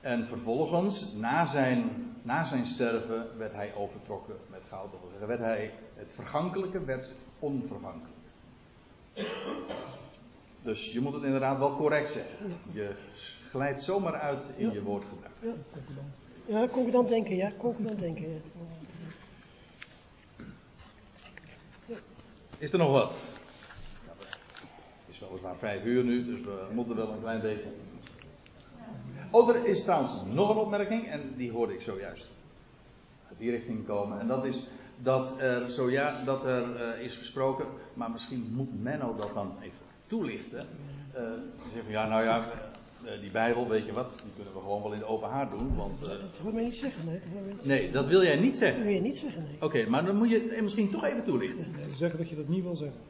en 0.00 0.26
vervolgens, 0.26 1.12
na 1.12 1.44
zijn, 1.44 1.90
na 2.22 2.44
zijn 2.44 2.66
sterven, 2.66 3.38
werd 3.38 3.52
hij 3.52 3.74
overtrokken 3.74 4.36
met 4.50 4.64
goud. 4.68 4.90
Werd 5.26 5.40
hij, 5.40 5.72
het 5.94 6.12
vergankelijke 6.12 6.84
werd 6.84 7.14
onvergankelijk. 7.38 8.14
Dus 10.62 10.92
je 10.92 11.00
moet 11.00 11.12
het 11.12 11.22
inderdaad 11.22 11.58
wel 11.58 11.76
correct 11.76 12.10
zeggen. 12.10 12.52
Je 12.72 12.90
glijdt 13.50 13.82
zomaar 13.82 14.14
uit 14.14 14.54
in 14.56 14.66
Ja. 14.66 14.72
je 14.72 14.82
woordgebruik. 14.82 15.34
Ja. 15.42 15.52
Ja, 16.46 16.68
concordant 16.68 17.08
denken, 17.08 17.36
ja. 17.36 17.52
Concordant 17.58 18.00
denken, 18.00 18.32
ja. 18.32 18.38
Is 22.58 22.72
er 22.72 22.78
nog 22.78 22.90
wat? 22.90 23.12
Het 25.06 25.14
is 25.14 25.18
weliswaar 25.20 25.56
vijf 25.56 25.84
uur 25.84 26.04
nu, 26.04 26.24
dus 26.24 26.40
we 26.40 26.66
moeten 26.72 26.96
wel 26.96 27.12
een 27.12 27.20
klein 27.20 27.40
beetje. 27.40 27.68
Oh, 29.30 29.48
er 29.48 29.66
is 29.66 29.82
trouwens 29.82 30.12
nog 30.32 30.50
een 30.50 30.56
opmerking, 30.56 31.06
en 31.08 31.34
die 31.36 31.50
hoorde 31.50 31.74
ik 31.74 31.80
zojuist 31.80 32.26
uit 33.28 33.38
die 33.38 33.50
richting 33.50 33.86
komen. 33.86 34.20
En 34.20 34.26
dat 34.26 34.44
is 34.44 34.66
dat 35.02 35.40
er, 35.40 35.70
zo 35.70 35.90
ja, 35.90 36.14
dat 36.24 36.44
er 36.44 36.76
eh, 36.76 37.04
is 37.04 37.16
gesproken, 37.16 37.66
maar 37.94 38.10
misschien 38.10 38.52
moet 38.52 38.82
Menno 38.82 39.16
dat 39.16 39.34
dan 39.34 39.52
even 39.60 39.78
toelichten. 40.06 40.66
Eh 41.12 41.22
zeggen 41.62 41.82
van 41.82 41.92
ja, 41.92 42.08
nou 42.08 42.24
ja, 42.24 42.50
eh, 43.04 43.20
die 43.20 43.30
Bijbel, 43.30 43.68
weet 43.68 43.86
je 43.86 43.92
wat, 43.92 44.12
die 44.22 44.32
kunnen 44.34 44.52
we 44.52 44.58
gewoon 44.60 44.82
wel 44.82 44.92
in 44.92 44.98
de 44.98 45.04
open 45.04 45.28
haard 45.28 45.50
doen. 45.50 45.76
Want, 45.76 46.04
Dat 46.04 46.18
hoor 46.42 46.54
mij 46.54 46.64
niet 46.64 46.76
zeggen, 46.76 47.08
nee. 47.08 47.20
Dat 47.56 47.64
nee, 47.64 47.90
dat 47.90 48.06
wil 48.06 48.22
jij 48.22 48.36
niet 48.36 48.50
Dat 48.50 48.58
zeggen. 48.58 48.82
wil 48.82 48.92
je 48.92 49.00
niet 49.00 49.16
zeggen, 49.16 49.42
nee. 49.42 49.56
Oké, 49.60 49.88
maar 49.88 50.04
dan 50.04 50.16
moet 50.16 50.30
je 50.30 50.46
het 50.48 50.62
misschien 50.62 50.90
toch 50.90 51.04
even 51.04 51.24
toelichten. 51.24 51.66
Nee, 51.76 51.94
zeggen 51.94 52.18
dat 52.18 52.28
je 52.28 52.36
dat 52.36 52.48
niet 52.48 52.62
wil 52.62 52.76
zeggen. 52.76 53.00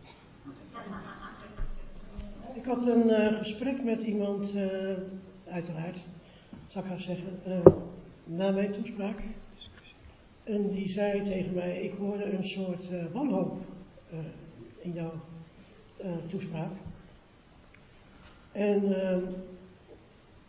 Ik 2.54 2.64
had 2.64 2.86
een 2.86 3.34
gesprek 3.34 3.84
met 3.84 4.02
iemand, 4.02 4.52
uiteraard, 5.50 5.98
zou 6.66 6.84
ik 6.84 6.90
haar 6.90 7.00
zeggen, 7.00 7.40
eh, 7.44 7.66
na 8.24 8.50
mijn 8.50 8.72
toespraak. 8.72 9.22
En 10.44 10.70
die 10.70 10.88
zei 10.88 11.22
tegen 11.22 11.54
mij, 11.54 11.82
ik 11.82 11.92
hoorde 11.92 12.24
een 12.24 12.44
soort 12.44 12.90
eh, 12.90 13.04
wanhoop 13.12 13.58
eh, 14.10 14.18
in 14.78 14.92
jouw 14.92 15.12
toespraak. 16.26 16.70
En 18.52 19.02
ehm, 19.02 19.24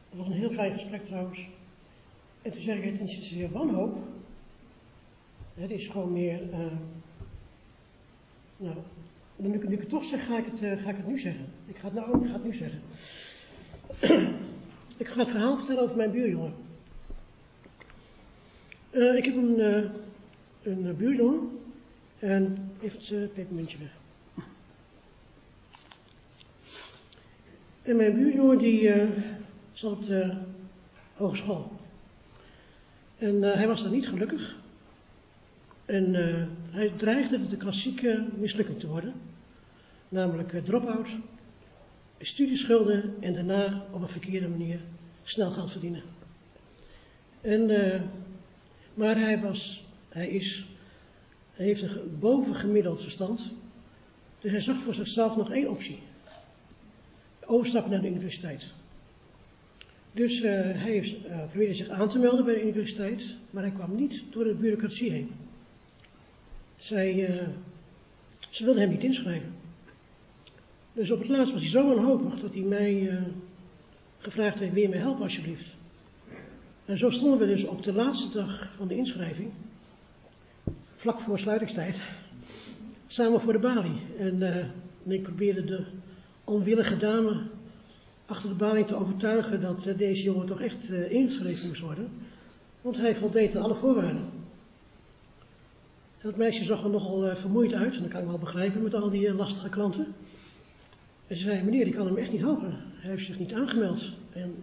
Dat 0.09 0.19
was 0.19 0.27
een 0.27 0.33
heel 0.33 0.49
fijn 0.49 0.73
gesprek 0.73 1.05
trouwens. 1.05 1.47
En 2.41 2.51
toen 2.51 2.61
zeg 2.61 2.77
ik, 2.77 2.99
het 2.99 3.09
is 3.09 3.31
weer 3.31 3.51
wanhoop. 3.51 3.97
Het 5.53 5.71
is 5.71 5.87
gewoon 5.87 6.13
meer, 6.13 6.41
nou, 8.57 8.75
nu, 9.35 9.47
nu 9.47 9.73
ik 9.73 9.79
het 9.79 9.89
toch 9.89 10.05
zeg, 10.05 10.25
ga 10.25 10.37
ik 10.37 10.45
het, 10.45 10.59
ga 10.59 10.89
ik 10.89 10.95
het 10.95 11.07
nu 11.07 11.19
zeggen. 11.19 11.45
Ik 11.65 11.77
ga 11.77 11.85
het 11.85 11.93
nou 11.93 12.23
ik 12.23 12.29
ga 12.29 12.33
het 12.33 12.43
nu 12.43 12.53
zeggen. 12.53 12.81
Ik 14.97 15.07
ga 15.07 15.19
het 15.19 15.29
verhaal 15.29 15.57
vertellen 15.57 15.83
over 15.83 15.97
mijn 15.97 16.11
buurjongen. 16.11 16.53
Uh, 18.91 19.15
ik 19.15 19.25
heb 19.25 19.35
een, 19.35 19.59
uh, 19.59 19.83
een 20.63 20.95
buurjongen 20.97 21.59
en 22.19 22.71
even 22.81 22.99
het 22.99 23.09
uh, 23.09 23.27
pepermuntje 23.33 23.77
weg. 23.77 23.95
En 27.81 27.95
mijn 27.95 28.13
buurjongen 28.13 28.57
die 28.57 28.91
zat 29.71 29.91
op 29.91 30.05
de 30.05 30.33
hogeschool. 31.13 31.71
En 33.17 33.41
hij 33.41 33.67
was 33.67 33.83
daar 33.83 33.91
niet 33.91 34.07
gelukkig. 34.07 34.55
En 35.85 36.13
hij 36.69 36.91
dreigde 36.95 37.47
de 37.47 37.57
klassieke 37.57 38.25
mislukking 38.37 38.79
te 38.79 38.87
worden. 38.87 39.13
Namelijk 40.09 40.65
drop-out, 40.65 41.07
studieschulden 42.19 43.13
en 43.19 43.33
daarna 43.33 43.85
op 43.91 44.01
een 44.01 44.07
verkeerde 44.07 44.47
manier 44.47 44.79
snel 45.23 45.51
geld 45.51 45.71
verdienen. 45.71 46.03
En, 47.41 47.69
uh, 47.69 48.01
maar 48.93 49.19
hij 49.19 49.39
was, 49.39 49.85
hij 50.09 50.29
is, 50.29 50.65
hij 51.53 51.65
heeft 51.65 51.81
een 51.81 52.17
bovengemiddeld 52.19 53.03
verstand. 53.03 53.51
Dus 54.39 54.51
hij 54.51 54.61
zag 54.61 54.81
voor 54.81 54.93
zichzelf 54.93 55.35
nog 55.35 55.51
één 55.51 55.69
optie. 55.69 55.99
Overstappen 57.45 57.91
naar 57.91 58.01
de 58.01 58.09
universiteit. 58.09 58.73
Dus 60.11 60.41
uh, 60.41 60.51
hij 60.51 60.91
heeft, 60.91 61.25
uh, 61.25 61.45
probeerde 61.49 61.73
zich 61.73 61.89
aan 61.89 62.09
te 62.09 62.19
melden 62.19 62.45
bij 62.45 62.53
de 62.53 62.61
universiteit, 62.61 63.35
maar 63.49 63.63
hij 63.63 63.71
kwam 63.71 63.95
niet 63.95 64.23
door 64.31 64.43
de 64.43 64.53
bureaucratie 64.53 65.11
heen. 65.11 65.31
Zij, 66.77 67.39
ze 68.49 68.63
wilden 68.63 68.81
hem 68.81 68.91
niet 68.91 69.03
inschrijven. 69.03 69.56
Dus 70.97 71.11
op 71.11 71.19
het 71.19 71.29
laatst 71.29 71.53
was 71.53 71.61
hij 71.61 71.71
zo 71.71 71.87
wanhopig 71.87 72.39
dat 72.39 72.53
hij 72.53 72.61
mij 72.61 73.01
uh, 73.01 73.21
gevraagd 74.17 74.59
heeft, 74.59 74.73
wil 74.73 74.81
je 74.81 74.89
mij 74.89 74.97
helpen 74.97 75.21
alsjeblieft? 75.21 75.75
En 76.85 76.97
zo 76.97 77.09
stonden 77.09 77.39
we 77.39 77.45
dus 77.45 77.63
op 77.63 77.83
de 77.83 77.93
laatste 77.93 78.37
dag 78.37 78.71
van 78.75 78.87
de 78.87 78.95
inschrijving, 78.95 79.49
vlak 80.95 81.19
voor 81.19 81.39
sluitingstijd, 81.39 82.01
samen 83.07 83.41
voor 83.41 83.53
de 83.53 83.59
balie. 83.59 84.01
En, 84.19 84.41
en 84.41 85.11
ik 85.11 85.23
probeerde 85.23 85.65
de 85.65 85.83
onwillige 86.43 86.97
dame 86.97 87.41
achter 88.25 88.49
de 88.49 88.55
balie 88.55 88.85
te 88.85 88.95
overtuigen 88.95 89.61
dat 89.61 89.87
uh, 89.87 89.97
deze 89.97 90.23
jongen 90.23 90.45
toch 90.45 90.61
echt 90.61 90.89
ingeschreven 90.89 91.67
moest 91.67 91.81
worden. 91.81 92.09
Want 92.81 92.97
hij 92.97 93.15
voldeed 93.15 93.55
aan 93.55 93.63
alle 93.63 93.75
voorwaarden. 93.75 94.29
En 96.17 96.29
dat 96.29 96.35
meisje 96.35 96.63
zag 96.63 96.83
er 96.83 96.89
nogal 96.89 97.35
vermoeid 97.35 97.73
uit, 97.73 97.95
en 97.95 98.01
dat 98.01 98.11
kan 98.11 98.21
ik 98.21 98.27
wel 98.27 98.37
begrijpen 98.37 98.83
met 98.83 98.93
al 98.93 99.09
die 99.09 99.33
lastige 99.33 99.69
klanten. 99.69 100.15
En 101.27 101.35
ze 101.35 101.43
zei, 101.43 101.63
meneer, 101.63 101.87
ik 101.87 101.93
kan 101.93 102.05
hem 102.05 102.17
echt 102.17 102.31
niet 102.31 102.41
helpen. 102.41 102.75
Hij 102.93 103.09
heeft 103.09 103.25
zich 103.25 103.39
niet 103.39 103.53
aangemeld. 103.53 104.09
En 104.33 104.55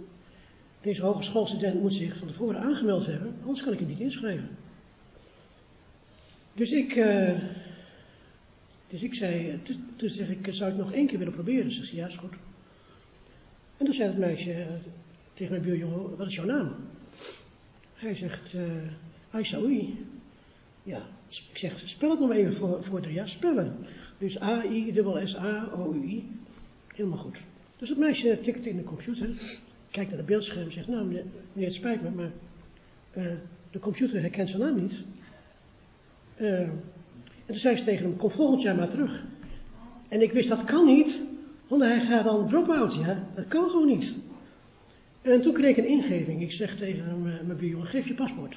deze 0.81 1.03
hogeschoolstudent 1.03 1.81
moet 1.81 1.95
zich 1.95 2.17
van 2.17 2.29
tevoren 2.29 2.61
aangemeld 2.61 3.07
hebben, 3.07 3.35
anders 3.41 3.63
kan 3.63 3.73
ik 3.73 3.79
hem 3.79 3.89
niet 3.89 4.01
inschrijven. 4.01 4.49
Dus 6.55 6.73
ik, 6.73 6.97
uh, 6.97 7.39
dus 8.89 9.03
ik 9.03 9.15
zei, 9.15 9.61
dus, 9.63 9.79
dus 9.97 10.17
zeg 10.17 10.29
ik, 10.29 10.49
zou 10.51 10.71
ik 10.71 10.77
nog 10.77 10.93
één 10.93 11.07
keer 11.07 11.19
willen 11.19 11.35
proberen? 11.35 11.71
Ze 11.71 11.85
zei, 11.85 11.97
ja, 11.97 12.07
is 12.07 12.17
goed. 12.17 12.35
En 13.77 13.85
toen 13.85 13.95
zei 13.95 14.09
het 14.09 14.19
meisje 14.19 14.51
uh, 14.51 14.67
tegen 15.35 15.53
mijn 15.53 15.65
buurjongen, 15.65 16.17
wat 16.17 16.27
is 16.27 16.35
jouw 16.35 16.45
naam? 16.45 16.75
Hij 17.95 18.15
zegt, 18.15 18.53
uh, 18.53 18.63
Aishaoui. 19.31 20.07
Ja, 20.83 21.03
ik 21.29 21.59
zeg, 21.59 21.83
spel 21.85 22.11
het 22.11 22.21
nog 22.21 22.31
even 22.31 22.53
voor, 22.53 22.85
voor 22.85 23.03
de 23.03 23.13
ja, 23.13 23.27
spellen. 23.27 23.77
Dus 24.19 24.41
A-I-S-S-A-O-U-I. 24.41 26.25
Helemaal 26.95 27.19
goed. 27.19 27.39
Dus 27.77 27.89
het 27.89 27.99
meisje 27.99 28.39
tikt 28.43 28.67
in 28.67 28.77
de 28.77 28.85
computer, 28.85 29.29
kijkt 29.91 30.11
naar 30.11 30.19
de 30.19 30.27
beeldscherm 30.27 30.67
en 30.67 30.73
zegt, 30.73 30.89
nou 30.89 31.05
meneer, 31.05 31.25
het 31.55 31.75
spijt 31.75 32.03
me, 32.03 32.11
maar 32.11 32.31
uh, 33.17 33.33
de 33.71 33.79
computer 33.79 34.21
herkent 34.21 34.49
zijn 34.49 34.63
naam 34.63 34.83
niet. 34.83 35.03
Uh, 36.37 36.61
en 36.61 36.83
toen 37.47 37.57
zei 37.57 37.77
ze 37.77 37.85
tegen 37.85 38.05
hem, 38.05 38.17
kom 38.17 38.31
volgend 38.31 38.63
jaar 38.63 38.77
maar 38.77 38.89
terug. 38.89 39.25
En 40.09 40.23
ik 40.23 40.33
wist, 40.33 40.49
dat 40.49 40.65
kan 40.65 40.87
niet, 40.87 41.21
want 41.69 41.83
hij 41.83 42.01
gaat 42.01 42.25
dan 42.25 42.49
drop-out, 42.49 42.95
ja. 42.95 43.29
Dat 43.35 43.49
kan 43.49 43.71
gewoon 43.71 43.87
niet. 43.87 44.15
En 45.23 45.41
toen 45.41 45.53
kreeg 45.53 45.77
ik 45.77 45.85
een 45.85 45.91
ingeving. 45.91 46.43
Ik 46.43 46.53
zeg 46.53 46.77
tegen 46.77 47.05
hem, 47.05 47.27
uh, 47.27 47.41
mijn 47.41 47.59
buurjongen, 47.59 47.87
geef 47.87 48.09
je 48.09 48.15
paspoort. 48.15 48.57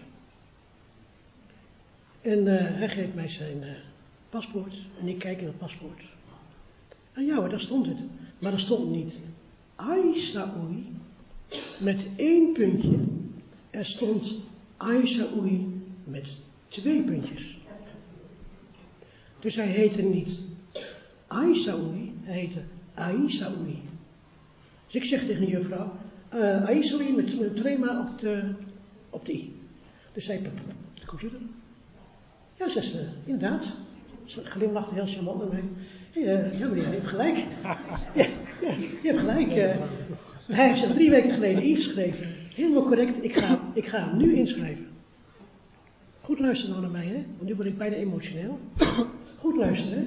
En 2.21 2.45
hij 2.75 2.89
geeft 2.89 3.15
mij 3.15 3.29
zijn 3.29 3.63
paspoort 4.29 4.75
en 4.99 5.07
ik 5.07 5.19
kijk 5.19 5.39
in 5.39 5.47
het 5.47 5.57
paspoort. 5.57 6.01
En 7.17 7.25
ja 7.25 7.35
hoor, 7.35 7.49
daar 7.49 7.59
stond 7.59 7.85
het. 7.85 7.99
Maar 8.39 8.53
er 8.53 8.59
stond 8.59 8.89
niet 8.89 9.19
Aisaoui 9.75 10.85
met 11.79 12.07
één 12.15 12.53
puntje. 12.53 12.97
Er 13.69 13.85
stond 13.85 14.33
Aisaoui 14.77 15.81
met 16.03 16.35
twee 16.67 17.03
puntjes. 17.03 17.57
Dus 19.39 19.55
hij 19.55 19.67
heette 19.67 20.01
niet 20.01 20.39
Aisaoui, 21.27 22.13
hij 22.21 22.39
heette 22.39 22.61
Aisaoui. 22.93 23.81
Dus 24.85 24.95
ik 24.95 25.03
zeg 25.03 25.25
tegen 25.25 25.45
de 25.45 25.51
juffrouw, 25.51 25.91
uh, 26.33 27.15
met, 27.15 27.55
twee 27.55 27.77
maal 27.77 28.07
op 28.07 28.19
de, 28.19 28.53
op 29.09 29.25
de 29.25 29.33
i. 29.33 29.55
Dus 30.13 30.25
zij, 30.25 30.41
de 30.93 31.05
computer. 31.05 31.39
Ja, 32.57 32.69
zegt 32.69 32.87
ze, 32.87 33.07
inderdaad. 33.25 33.77
Ze 34.25 34.45
glimlachte 34.45 34.93
heel 34.93 35.07
charmant 35.07 35.39
naar 35.39 35.47
mij. 35.47 35.63
Ja, 36.23 36.67
meneer, 36.67 36.75
je 36.75 36.83
hebt 36.83 37.07
gelijk. 37.07 37.37
Ja, 38.61 38.75
je 39.01 39.09
hebt 39.09 39.19
gelijk. 39.19 39.47
Uh, 39.47 39.75
hij 40.47 40.67
heeft 40.67 40.79
zich 40.79 40.93
drie 40.93 41.09
weken 41.09 41.31
geleden 41.31 41.63
ingeschreven. 41.63 42.27
Helemaal 42.55 42.83
correct. 42.83 43.23
Ik 43.23 43.35
ga, 43.35 43.59
ik 43.73 43.85
ga 43.85 44.09
hem 44.09 44.17
nu 44.17 44.35
inschrijven. 44.35 44.87
Goed 46.21 46.39
luisteren 46.39 46.71
nou 46.71 46.81
naar 46.81 47.03
mij, 47.03 47.05
hè? 47.05 47.25
Want 47.37 47.49
nu 47.49 47.55
word 47.55 47.67
ik 47.67 47.77
bijna 47.77 47.95
emotioneel. 47.95 48.59
Goed 49.39 49.55
luisteren, 49.55 49.97
hè? 49.97 50.05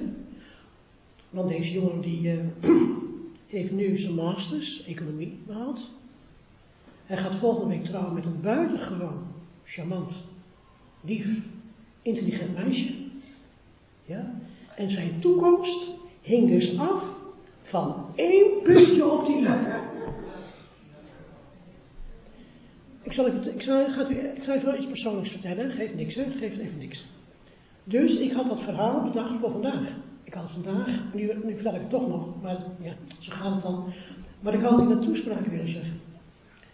Want 1.29 1.49
deze 1.49 1.71
jongen 1.71 2.01
die 2.01 2.21
uh, 2.21 2.39
heeft 3.47 3.71
nu 3.71 3.97
zijn 3.97 4.13
masters 4.13 4.85
economie 4.85 5.37
behaald. 5.47 5.91
Hij 7.05 7.17
gaat 7.17 7.35
volgende 7.35 7.75
week 7.75 7.85
trouwen 7.85 8.13
met 8.13 8.25
een 8.25 8.41
buitengewoon 8.41 9.23
charmant, 9.63 10.13
lief, 11.01 11.27
intelligent 12.01 12.57
meisje. 12.57 12.93
Ja? 14.05 14.33
En 14.75 14.91
zijn 14.91 15.19
toekomst 15.19 15.99
hing 16.21 16.49
dus 16.49 16.79
af 16.79 17.19
van 17.61 18.05
één 18.15 18.61
puntje 18.63 19.11
op 19.11 19.25
de 19.25 19.31
i. 19.31 19.47
Ik 23.03 23.13
zal, 23.13 23.25
het, 23.25 23.47
ik, 23.47 23.65
u, 24.09 24.17
ik 24.17 24.47
even 24.47 24.75
iets 24.75 24.87
persoonlijks 24.87 25.29
vertellen. 25.29 25.71
Geeft 25.71 25.95
niks, 25.95 26.15
hè? 26.15 26.23
Geeft 26.23 26.57
even 26.57 26.77
niks. 26.77 27.05
Dus 27.83 28.17
ik 28.17 28.31
had 28.31 28.47
dat 28.47 28.61
verhaal 28.61 29.03
bedacht 29.03 29.37
voor 29.37 29.51
vandaag. 29.51 29.97
Ik 30.23 30.33
had 30.33 30.43
het 30.43 30.63
vandaag, 30.63 31.03
nu, 31.13 31.31
nu 31.43 31.53
vertel 31.55 31.73
ik 31.73 31.79
het 31.79 31.89
toch 31.89 32.07
nog, 32.07 32.41
maar 32.41 32.57
ja, 32.81 32.93
zo 33.19 33.31
gaat 33.31 33.53
het 33.53 33.61
dan. 33.61 33.93
Maar 34.39 34.53
ik 34.53 34.61
had 34.61 34.79
in 34.79 34.91
een 34.91 35.01
toespraak 35.01 35.45
willen 35.45 35.67
zeggen. 35.67 35.99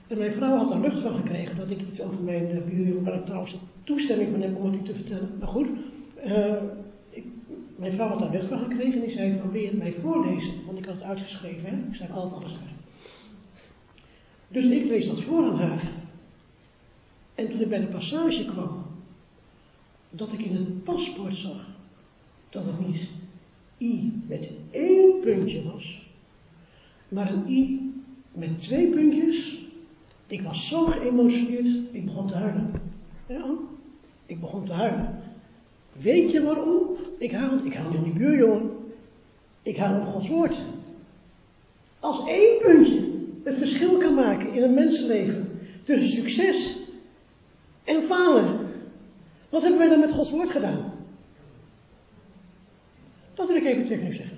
En 0.08 0.18
mijn 0.18 0.32
vrouw 0.32 0.58
had 0.58 0.72
er 0.72 0.80
lucht 0.80 1.00
van 1.00 1.16
gekregen 1.16 1.58
dat 1.58 1.70
ik 1.70 1.82
iets 1.82 2.02
over 2.02 2.24
mijn 2.24 2.56
uh, 2.56 2.64
buurjongen, 2.64 3.04
waar 3.04 3.14
ik 3.14 3.26
trouwens 3.26 3.58
toestemming 3.84 4.32
van 4.32 4.42
heb 4.42 4.58
om 4.58 4.72
het 4.72 4.82
u 4.82 4.84
te 4.84 4.96
vertellen. 4.96 5.30
Maar 5.40 5.48
goed, 5.48 5.68
ik, 6.16 6.60
mijn 7.78 7.94
vrouw 7.94 8.08
had 8.08 8.20
daar 8.20 8.32
lucht 8.32 8.48
van 8.48 8.60
gekregen 8.60 8.94
en 8.94 9.02
die 9.02 9.10
zei 9.10 9.40
van 9.40 9.60
je 9.60 9.68
het 9.68 9.78
mij 9.78 9.94
voorlezen? 9.94 10.66
Want 10.66 10.78
ik 10.78 10.86
had 10.86 10.94
het 10.94 11.04
uitgeschreven, 11.04 11.88
ik 11.90 11.96
schrijf 11.96 12.12
altijd 12.12 12.42
alles 12.42 12.52
uit. 12.52 12.78
Dus 14.48 14.66
ik 14.66 14.86
lees 14.86 15.08
dat 15.08 15.22
voor 15.22 15.44
aan 15.44 15.60
haar. 15.60 15.92
En 17.36 17.50
toen 17.50 17.62
ik 17.62 17.70
bij 17.70 17.80
de 17.80 17.88
passage 17.88 18.46
kwam, 18.46 18.86
dat 20.10 20.34
ik 20.34 20.40
in 20.40 20.56
het 20.56 20.84
paspoort 20.84 21.36
zag 21.36 21.68
dat 22.50 22.66
het 22.66 22.88
niet 22.88 23.10
I 23.78 24.24
met 24.28 24.50
één 24.72 25.20
puntje 25.20 25.64
was, 25.64 26.10
maar 27.08 27.34
een 27.34 27.52
I 27.52 27.92
met 28.32 28.62
twee 28.62 28.88
puntjes. 28.88 29.66
Ik 30.28 30.42
was 30.42 30.68
zo 30.68 30.86
geëmotioneerd, 30.86 31.68
ik 31.92 32.06
begon 32.06 32.28
te 32.28 32.34
huilen. 32.34 32.72
Ja, 33.28 33.54
ik 34.26 34.40
begon 34.40 34.66
te 34.66 34.74
huilen. 34.74 35.17
Weet 35.98 36.32
je 36.32 36.44
waarom? 36.44 36.98
Ik 37.18 37.32
hou, 37.32 37.66
ik 37.66 37.74
hou 37.74 37.94
van 37.94 38.04
die 38.04 38.14
buur, 38.14 38.38
jongen. 38.38 38.72
Ik 39.62 39.78
hou 39.78 39.98
van 39.98 40.06
Gods 40.06 40.28
woord. 40.28 40.58
Als 42.00 42.28
één 42.28 42.58
puntje 42.60 43.10
het 43.44 43.58
verschil 43.58 43.98
kan 43.98 44.14
maken 44.14 44.54
in 44.54 44.64
een 44.64 44.74
mensenleven 44.74 45.60
tussen 45.84 46.10
succes 46.10 46.80
en 47.84 48.04
falen. 48.04 48.60
Wat 49.50 49.62
hebben 49.62 49.80
wij 49.80 49.90
dan 49.90 50.00
met 50.00 50.12
Gods 50.12 50.32
woord 50.32 50.50
gedaan? 50.50 50.94
Dat 53.34 53.48
wil 53.48 53.56
ik 53.56 53.66
even 53.66 53.86
tegen 53.86 54.08
u 54.08 54.14
zeggen. 54.14 54.38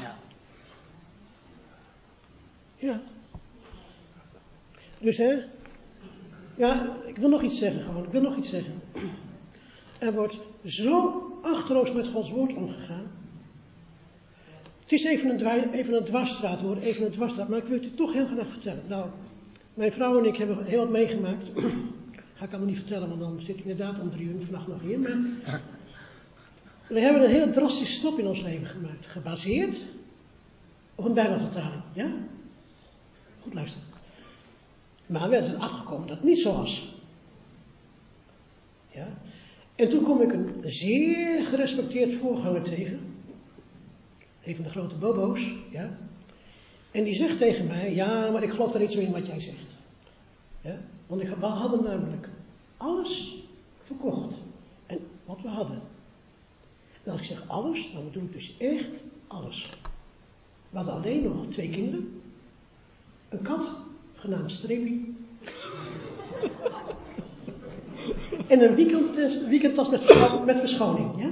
Ja. 0.00 0.14
ja. 2.76 3.00
Dus 5.00 5.16
hè, 5.16 5.34
ja, 6.56 6.96
ik 7.06 7.16
wil 7.16 7.28
nog 7.28 7.42
iets 7.42 7.58
zeggen 7.58 7.82
gewoon, 7.82 8.04
ik 8.04 8.10
wil 8.10 8.20
nog 8.20 8.36
iets 8.36 8.50
zeggen. 8.50 8.74
Er 9.98 10.12
wordt 10.12 10.38
zo 10.64 11.22
achterloos 11.42 11.92
met 11.92 12.06
Gods 12.08 12.30
woord 12.30 12.54
omgegaan. 12.54 13.10
Het 14.82 14.92
is 14.92 15.04
even 15.04 15.30
een, 15.30 15.72
even 15.72 15.94
een 15.94 16.04
dwarsstraat 16.04 16.60
hoor, 16.60 16.76
even 16.76 17.04
een 17.04 17.10
dwarsstraat, 17.10 17.48
maar 17.48 17.58
ik 17.58 17.64
wil 17.64 17.76
het 17.76 17.84
je 17.84 17.94
toch 17.94 18.12
heel 18.12 18.26
graag 18.26 18.48
vertellen. 18.48 18.82
Nou, 18.88 19.08
mijn 19.74 19.92
vrouw 19.92 20.18
en 20.18 20.24
ik 20.24 20.36
hebben 20.36 20.64
heel 20.64 20.78
wat 20.78 20.90
meegemaakt. 20.90 21.46
Ga 22.34 22.44
ik 22.44 22.50
allemaal 22.50 22.68
niet 22.68 22.76
vertellen, 22.76 23.08
want 23.08 23.20
dan 23.20 23.40
zit 23.40 23.58
ik 23.58 23.64
inderdaad 23.64 24.00
om 24.00 24.10
drie 24.10 24.26
uur 24.26 24.42
vannacht 24.42 24.66
nog 24.66 24.80
hier. 24.82 24.98
Maar 24.98 25.16
we 26.88 27.00
hebben 27.00 27.22
een 27.22 27.30
heel 27.30 27.50
drastische 27.50 27.94
stap 27.94 28.18
in 28.18 28.26
ons 28.26 28.40
leven 28.40 28.66
gemaakt. 28.66 29.06
Gebaseerd 29.06 29.76
op 30.94 31.04
een 31.04 31.14
bijbelvertaling. 31.14 31.82
Ja? 31.92 32.10
Goed 33.40 33.54
luisteren. 33.54 33.93
Maar 35.06 35.30
we 35.30 35.44
zijn 35.44 35.60
achtergekomen 35.60 36.06
dat 36.06 36.16
het 36.16 36.26
niet 36.26 36.38
zo 36.38 36.56
was. 36.56 36.94
Ja? 38.90 39.08
En 39.74 39.88
toen 39.88 40.02
kom 40.02 40.20
ik 40.20 40.32
een 40.32 40.54
zeer 40.62 41.44
gerespecteerd 41.44 42.14
voorganger 42.14 42.62
tegen. 42.62 43.00
Een 44.44 44.54
van 44.54 44.64
de 44.64 44.70
grote 44.70 44.94
bobo's. 44.94 45.52
Ja? 45.70 45.98
En 46.90 47.04
die 47.04 47.14
zegt 47.14 47.38
tegen 47.38 47.66
mij, 47.66 47.94
ja, 47.94 48.30
maar 48.30 48.42
ik 48.42 48.50
geloof 48.50 48.74
er 48.74 48.80
niet 48.80 48.92
zo 48.92 49.00
in 49.00 49.12
wat 49.12 49.26
jij 49.26 49.40
zegt. 49.40 49.74
Ja? 50.60 50.78
Want 51.06 51.20
ik, 51.20 51.28
we 51.28 51.46
hadden 51.46 51.82
namelijk 51.82 52.28
alles 52.76 53.42
verkocht. 53.82 54.34
En 54.86 54.98
wat 55.24 55.40
we 55.42 55.48
hadden. 55.48 55.80
En 57.02 57.12
als 57.12 57.20
ik 57.20 57.26
zeg 57.26 57.48
alles, 57.48 57.92
dan 57.92 58.04
bedoel 58.04 58.22
ik 58.22 58.32
dus 58.32 58.56
echt 58.58 58.90
alles. 59.26 59.70
We 60.70 60.76
hadden 60.76 60.94
alleen 60.94 61.22
nog 61.22 61.46
twee 61.46 61.70
kinderen. 61.70 62.22
Een 63.28 63.42
kat, 63.42 63.76
genaamd 64.24 64.50
Strebi. 64.50 65.16
en 68.48 68.62
een 68.62 68.74
weekendtas, 68.74 69.46
weekendtas 69.48 69.90
met, 69.90 70.04
verscho- 70.04 70.44
met 70.44 70.58
verschoning, 70.58 71.10
ja? 71.22 71.30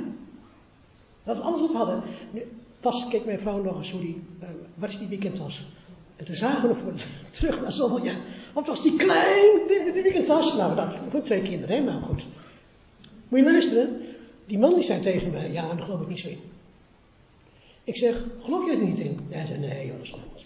Dat 1.24 1.36
is 1.36 1.42
alles 1.42 1.60
wat 1.60 1.70
we 1.70 1.76
hadden. 1.76 2.02
Nu, 2.30 2.42
pas 2.80 3.08
keek 3.08 3.24
mijn 3.24 3.40
vrouw 3.40 3.62
nog 3.62 3.76
eens 3.76 3.90
hoe 3.90 4.00
die, 4.00 4.22
eh, 4.40 4.48
waar 4.74 4.88
is 4.88 4.98
die 4.98 5.08
weekendtas? 5.08 5.66
En 6.16 6.24
toen 6.24 6.34
zagen 6.34 6.62
we 6.62 6.68
nog 6.68 6.78
voor, 6.78 6.92
terug 7.30 7.60
naar 7.60 7.72
zoveel 7.72 8.04
jaar. 8.04 8.20
Wat 8.52 8.66
was 8.66 8.82
die 8.82 8.96
klein, 8.96 9.60
die, 9.66 10.02
weekendtas? 10.02 10.54
Nou, 10.54 10.74
dat 10.74 10.88
voor 11.08 11.22
twee 11.22 11.42
kinderen, 11.42 11.76
hè? 11.76 11.82
Nou 11.82 12.02
goed. 12.02 12.26
Moet 13.28 13.38
je 13.38 13.44
luisteren. 13.44 14.00
Die 14.46 14.58
man 14.58 14.74
die 14.74 14.82
zei 14.82 15.00
tegen 15.00 15.30
mij, 15.30 15.52
ja, 15.52 15.74
daar 15.74 15.84
geloof 15.84 16.00
ik 16.00 16.08
niet 16.08 16.18
zo 16.18 16.28
in. 16.28 16.40
Ik 17.84 17.96
zeg, 17.96 18.24
geloof 18.42 18.66
jij 18.66 18.74
er 18.74 18.84
niet 18.84 18.98
in? 18.98 19.18
Hij 19.28 19.46
zei, 19.46 19.58
nee, 19.58 19.92
is 20.02 20.12
anders. 20.12 20.42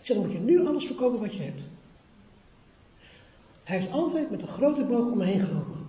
Ik 0.00 0.06
zeg, 0.06 0.16
dan 0.16 0.26
moet 0.26 0.32
je 0.34 0.38
nu 0.38 0.66
alles 0.66 0.84
verkopen 0.84 1.20
wat 1.20 1.34
je 1.34 1.42
hebt. 1.42 1.62
Hij 3.70 3.78
is 3.78 3.90
altijd 3.90 4.30
met 4.30 4.42
een 4.42 4.48
grote 4.48 4.82
boog 4.82 5.10
om 5.10 5.18
me 5.18 5.24
heen 5.24 5.40
gelopen. 5.40 5.86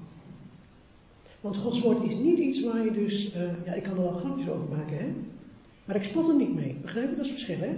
Want 1.41 1.57
Gods 1.57 1.81
woord 1.81 2.03
is 2.03 2.15
niet 2.15 2.37
iets 2.37 2.63
waar 2.63 2.83
je 2.83 2.91
dus, 2.91 3.33
eh, 3.33 3.65
ja, 3.65 3.73
ik 3.73 3.83
kan 3.83 3.95
er 3.95 4.01
wel 4.01 4.11
grapjes 4.11 4.49
over 4.49 4.77
maken, 4.77 4.97
hè. 4.97 5.13
Maar 5.85 5.95
ik 5.95 6.03
spot 6.03 6.27
er 6.27 6.35
niet 6.35 6.55
mee. 6.55 6.77
Begrijp 6.81 7.09
je? 7.09 7.15
Dat 7.15 7.25
is 7.25 7.31
het 7.31 7.41
verschil, 7.41 7.67
hè. 7.67 7.77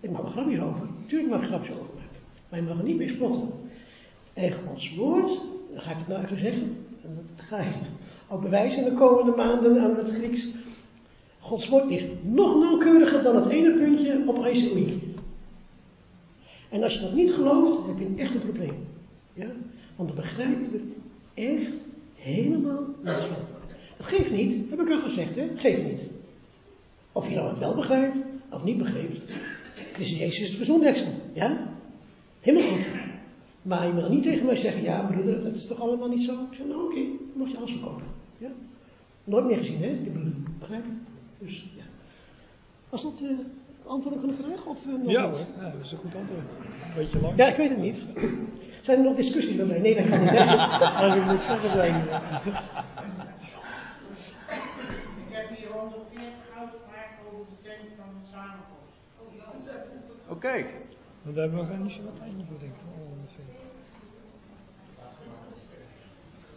Ik 0.00 0.10
mag 0.10 0.22
er 0.22 0.30
grapjes 0.30 0.60
over. 0.60 0.86
Tuurlijk 1.06 1.30
mag 1.30 1.40
ik 1.42 1.46
grapjes 1.46 1.78
over 1.78 1.94
maken. 1.94 2.20
Maar 2.48 2.60
je 2.60 2.66
mag 2.66 2.78
er 2.78 2.84
niet 2.84 2.96
mee 2.96 3.08
spotten. 3.08 3.48
En 4.32 4.52
Gods 4.52 4.94
woord, 4.94 5.40
dan 5.72 5.82
ga 5.82 5.90
ik 5.90 5.96
het 5.98 6.08
nou 6.08 6.24
even 6.24 6.38
zeggen. 6.38 6.76
En 7.02 7.14
dat 7.14 7.46
ga 7.46 7.58
ik 7.58 7.74
ook 8.28 8.42
bewijzen 8.42 8.84
in 8.84 8.90
de 8.90 8.98
komende 8.98 9.36
maanden 9.36 9.80
aan 9.80 9.96
het 9.96 10.10
Grieks. 10.10 10.48
Gods 11.38 11.68
woord 11.68 11.90
is 11.90 12.02
nog 12.22 12.58
nauwkeuriger 12.58 13.22
dan 13.22 13.36
het 13.36 13.48
ene 13.48 13.72
puntje 13.72 14.22
op 14.26 14.46
ICOI. 14.46 15.16
En 16.68 16.82
als 16.82 16.94
je 16.94 17.00
dat 17.00 17.14
niet 17.14 17.32
gelooft, 17.32 17.86
heb 17.86 17.98
je 17.98 18.04
een 18.04 18.18
echt 18.18 18.34
een 18.34 18.40
probleem. 18.40 18.96
Ja? 19.38 19.46
Want 19.96 20.08
dan 20.08 20.16
begrijp 20.16 20.58
je 20.60 20.78
er 20.78 21.44
echt 21.44 21.74
helemaal 22.14 22.86
niets 23.02 23.24
van. 23.24 23.36
Dat 23.96 24.06
geeft 24.06 24.30
niet, 24.30 24.70
heb 24.70 24.80
ik 24.80 24.90
al 24.90 25.00
gezegd, 25.00 25.36
hè? 25.36 25.48
Geeft 25.56 25.84
niet. 25.84 26.00
Of 27.12 27.28
je 27.28 27.34
nou 27.34 27.48
het 27.48 27.58
wel 27.58 27.74
begrijpt, 27.74 28.16
of 28.50 28.64
niet 28.64 28.78
begrijpt. 28.78 29.20
Christus 29.92 30.18
Jezus 30.18 30.42
is 30.42 30.50
de 30.50 30.56
verzoendeksel. 30.56 31.12
Ja? 31.32 31.74
Helemaal 32.40 32.68
goed. 32.68 32.86
Maar 33.62 33.86
je 33.86 33.92
mag 33.92 34.08
niet 34.08 34.22
tegen 34.22 34.46
mij 34.46 34.56
zeggen, 34.56 34.82
ja 34.82 35.00
broeder, 35.00 35.42
dat 35.42 35.54
is 35.54 35.66
toch 35.66 35.80
allemaal 35.80 36.08
niet 36.08 36.22
zo? 36.22 36.32
Ik 36.32 36.56
zeg, 36.56 36.66
nou 36.66 36.84
oké, 36.84 37.00
dan 37.00 37.16
mag 37.34 37.50
je 37.50 37.56
alles 37.56 37.70
verkopen. 37.70 38.04
Ja? 38.38 38.50
Nooit 39.24 39.44
meer 39.44 39.58
gezien, 39.58 39.82
hè, 39.82 40.02
die 40.02 40.10
broeder. 40.10 40.32
Begrijp 40.58 40.84
je? 40.84 40.92
Dus, 41.44 41.66
ja. 41.76 41.84
Was 42.88 43.02
dat 43.02 43.20
eh 43.22 43.28
antwoord 43.88 44.16
op 44.16 44.22
een 44.22 44.34
vraag? 44.34 44.66
Of, 44.66 44.86
eh, 44.86 44.92
nog 44.92 45.10
Ja 45.10 45.22
ja, 45.22 45.70
dat 45.70 45.84
is 45.84 45.92
een 45.92 45.98
goed 45.98 46.14
antwoord. 46.14 46.46
Beetje 46.96 47.20
lang. 47.20 47.36
Ja, 47.36 47.46
ik 47.46 47.56
weet 47.56 47.70
het 47.70 47.80
niet. 47.80 47.96
Zijn 48.88 49.00
er 49.00 49.06
nog 49.06 49.16
discussies 49.16 49.56
bij 49.56 49.64
mij? 49.66 49.78
Nee, 49.78 49.94
dat 49.94 50.08
kan 50.08 50.20
niet. 50.20 50.32
Maar 50.32 51.16
ik 51.16 51.24
moet 51.24 51.42
zeggen 51.42 51.70
zijn. 51.70 51.94
Ik 51.94 52.00
heb 55.30 55.48
hier 55.56 55.68
140 55.68 56.32
uitspraken 56.58 57.24
over 57.32 57.46
de 57.50 57.56
tent 57.68 57.88
van 57.96 58.06
de 58.20 58.26
samenkomst. 58.32 58.94
Oh, 60.28 60.40
kijk. 60.40 60.74
Want 61.22 61.34
daar 61.34 61.44
hebben 61.44 61.60
we 61.60 61.66
geen 61.72 61.82
niet 61.82 61.92
zo 61.92 62.02
wat 62.02 62.16
tijd 62.16 62.30
voor, 62.48 62.58
denk 62.58 62.72
ik. 62.72 62.78
voor 62.94 63.04
140. 63.06 63.54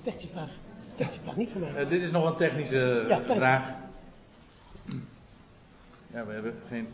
Technische 0.02 0.30
vraag. 0.30 0.50
Technische 0.96 1.22
vraag, 1.24 1.36
niet 1.36 1.52
van 1.52 1.62
mij. 1.62 1.76
Eh, 1.76 1.90
dit 1.90 2.02
is 2.02 2.12
nog 2.12 2.30
een 2.30 2.36
technische 2.36 3.06
Ja, 3.08 3.22
vraag. 3.22 3.76
Ja, 6.14 6.26
we 6.26 6.34
hebben 6.34 6.54
geen. 6.68 6.88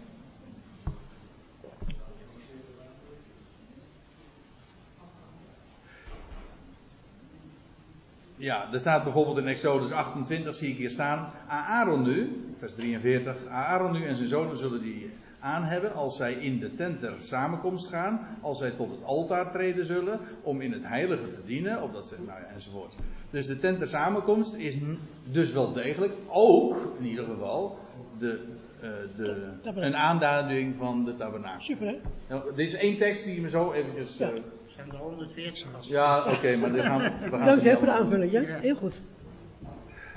Ja, 8.37 8.73
er 8.73 8.79
staat 8.79 9.03
bijvoorbeeld 9.03 9.37
in 9.37 9.47
Exodus 9.47 9.91
28, 9.91 10.55
zie 10.55 10.69
ik 10.69 10.77
hier 10.77 10.89
staan. 10.89 11.31
Aaron 11.47 12.03
nu, 12.03 12.45
vers 12.59 12.73
43. 12.75 13.45
Aaron 13.45 13.91
nu 13.91 14.05
en 14.05 14.15
zijn 14.15 14.27
zonen 14.27 14.57
zullen 14.57 14.81
die 14.81 15.09
aan 15.39 15.63
hebben 15.63 15.93
als 15.93 16.17
zij 16.17 16.33
in 16.33 16.59
de 16.59 16.73
tent 16.73 17.01
der 17.01 17.13
samenkomst 17.19 17.87
gaan. 17.87 18.27
Als 18.41 18.57
zij 18.57 18.71
tot 18.71 18.89
het 18.89 19.03
altaar 19.03 19.51
treden 19.51 19.85
zullen 19.85 20.19
om 20.41 20.61
in 20.61 20.71
het 20.71 20.83
heilige 20.83 21.27
te 21.27 21.43
dienen. 21.45 21.83
Opdat 21.83 22.07
ze, 22.07 22.15
nou 22.25 22.39
ja, 22.39 22.45
enzovoort. 22.53 22.95
Dus 23.29 23.47
de 23.47 23.59
tent 23.59 23.79
der 23.79 23.87
samenkomst 23.87 24.55
is 24.55 24.77
dus 25.31 25.51
wel 25.51 25.73
degelijk 25.73 26.13
ook, 26.27 26.95
in 26.99 27.05
ieder 27.05 27.25
geval, 27.25 27.79
de, 28.17 28.39
eh, 28.81 28.89
de, 29.15 29.47
een 29.63 29.95
aanduiding 29.95 30.75
van 30.77 31.05
de 31.05 31.15
tabernakel. 31.15 31.61
Super, 31.61 31.87
hè? 31.87 31.99
Nou, 32.27 32.55
dit 32.55 32.65
is 32.67 32.73
één 32.73 32.97
tekst 32.97 33.25
die 33.25 33.41
me 33.41 33.49
zo 33.49 33.71
eventjes... 33.71 34.19
eh. 34.19 34.29
Zijn 34.77 34.91
er 34.91 34.97
140 34.97 35.67
als 35.77 35.87
ja, 35.87 36.33
oké, 36.33 36.55
maar 36.55 36.71
dit 36.71 36.81
gaan 36.83 36.97
we... 36.99 37.29
we 37.29 37.37
gaan 37.37 37.59
je 37.61 37.75
voor 37.77 37.85
de 37.85 37.91
aanvulling, 37.91 38.31
ja? 38.31 38.41
Ja. 38.41 38.57
Heel 38.59 38.75
goed. 38.75 39.01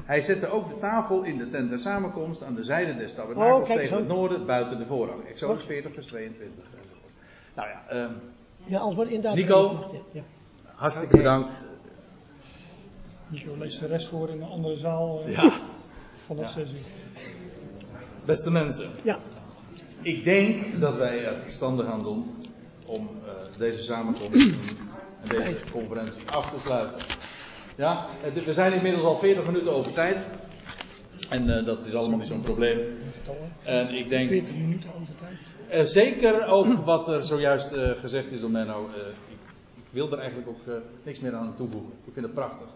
Hij 0.05 0.21
zette 0.21 0.47
ook 0.51 0.69
de 0.69 0.77
tafel 0.79 1.23
in 1.23 1.39
de 1.39 1.49
tent 1.49 1.71
der 1.71 1.79
samenkomst 1.79 2.43
aan 2.43 2.55
de 2.55 2.63
zijde 2.63 2.97
des 2.97 3.15
tabernakels 3.15 3.69
Oh, 3.69 3.75
tegen 3.77 3.89
zo. 3.89 3.97
het 3.97 4.07
noorden 4.09 4.47
buiten 4.47 4.79
de 4.79 4.87
voorhang. 4.87 5.25
Exodus 5.25 5.57
Goed. 5.57 5.65
40 5.67 5.93
vers 5.95 6.07
22. 6.07 6.65
enzovoort. 6.65 7.13
Nou 7.55 7.69
ja, 7.69 7.83
ehm, 7.89 8.13
Ja, 8.67 8.79
antwoord 8.79 9.09
inderdaad. 9.09 9.35
Nico? 9.35 9.91
Ja. 10.13 10.23
hartstikke 10.75 11.17
bedankt. 11.17 11.65
Nico 13.29 13.55
leest 13.59 13.81
de 13.81 13.87
rest 13.87 14.09
voor 14.09 14.29
in 14.29 14.41
een 14.43 14.49
andere 14.49 14.75
zaal 14.77 15.23
eh, 15.27 15.33
Ja, 15.33 15.53
vanaf 16.27 16.45
Ja. 16.45 16.51
6 16.51 16.71
uur. 16.73 16.79
beste 18.25 18.51
mensen. 18.51 18.91
ja. 19.05 19.19
Ik 20.03 20.25
denk 20.25 20.81
dat 20.81 20.97
wij 20.97 21.25
er 21.25 21.41
verstandig 21.41 21.87
aan 21.87 22.03
doen 22.03 22.35
om 22.87 23.09
eh, 23.27 23.33
deze 23.61 23.83
samenkomst 23.83 24.45
en 25.23 25.29
deze 25.29 25.57
conferentie 25.73 26.23
af 26.31 26.51
te 26.51 26.61
sluiten. 26.67 26.99
Ja, 27.77 28.07
we 28.45 28.53
zijn 28.53 28.73
inmiddels 28.73 29.05
al 29.05 29.17
40 29.19 29.47
minuten 29.47 29.73
over 29.73 29.93
tijd. 29.93 30.29
En 31.29 31.59
eh, 31.59 31.65
dat 31.67 31.85
is 31.87 31.95
allemaal 31.95 32.19
niet 32.19 32.29
zo'n 32.29 32.41
probleem. 32.41 32.79
En 33.65 33.95
ik 33.95 34.09
denk 34.09 34.27
40 34.29 34.53
minuten 34.53 34.91
over 35.01 35.15
tijd. 35.15 35.39
Eh, 35.69 35.85
zeker 35.87 36.47
ook 36.47 36.85
wat 36.85 37.09
er 37.09 37.25
zojuist 37.25 37.73
eh, 37.73 37.91
gezegd 37.91 38.31
is 38.33 38.41
door 38.41 38.51
Menno. 38.51 38.85
ik, 39.29 39.37
ik 39.77 39.83
wil 39.91 40.13
er 40.13 40.19
eigenlijk 40.19 40.49
ook 40.49 40.61
niks 41.03 41.21
meer 41.21 41.35
aan 41.35 41.55
toevoegen. 41.57 41.91
Ik 42.05 42.13
vind 42.13 42.25
het 42.27 42.35
prachtig. 42.35 42.67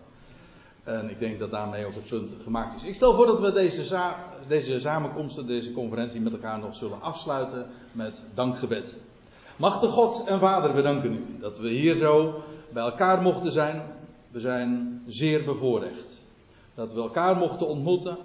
En 0.82 1.10
ik 1.10 1.18
denk 1.18 1.38
dat 1.38 1.50
daarmee 1.50 1.86
ook 1.86 1.94
het 1.94 2.08
punt 2.08 2.34
gemaakt 2.42 2.76
is. 2.76 2.88
Ik 2.88 2.94
stel 2.94 3.14
voor 3.14 3.26
dat 3.26 3.40
we 3.40 3.52
deze, 3.52 3.84
za- 3.84 4.24
deze 4.46 4.80
samenkomsten, 4.80 5.46
deze 5.46 5.72
conferentie 5.72 6.20
met 6.20 6.32
elkaar 6.32 6.58
nog 6.58 6.74
zullen 6.76 7.02
afsluiten 7.02 7.66
met 7.92 8.24
dankgebed. 8.34 8.96
Machtige 9.56 9.92
God 9.92 10.24
en 10.26 10.40
Vader, 10.40 10.74
we 10.74 10.82
danken 10.82 11.12
u 11.12 11.38
dat 11.40 11.58
we 11.58 11.68
hier 11.68 11.94
zo 11.94 12.42
bij 12.72 12.82
elkaar 12.82 13.22
mochten 13.22 13.52
zijn. 13.52 13.82
We 14.30 14.40
zijn 14.40 15.02
zeer 15.06 15.44
bevoorrecht. 15.44 16.22
Dat 16.74 16.92
we 16.92 17.00
elkaar 17.00 17.36
mochten 17.36 17.66
ontmoeten. 17.66 18.16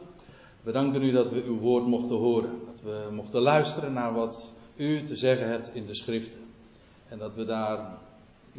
We 0.62 0.72
danken 0.72 1.04
u 1.04 1.12
dat 1.12 1.30
we 1.30 1.44
uw 1.44 1.60
woord 1.60 1.86
mochten 1.86 2.16
horen. 2.16 2.60
Dat 2.66 2.82
we 2.84 3.12
mochten 3.12 3.42
luisteren 3.42 3.94
naar 3.94 4.14
wat 4.14 4.52
u 4.76 5.04
te 5.04 5.16
zeggen 5.16 5.48
hebt 5.48 5.74
in 5.74 5.86
de 5.86 5.94
schriften. 5.94 6.40
En 7.08 7.18
dat 7.18 7.36
we 7.36 7.46
daar 7.46 7.98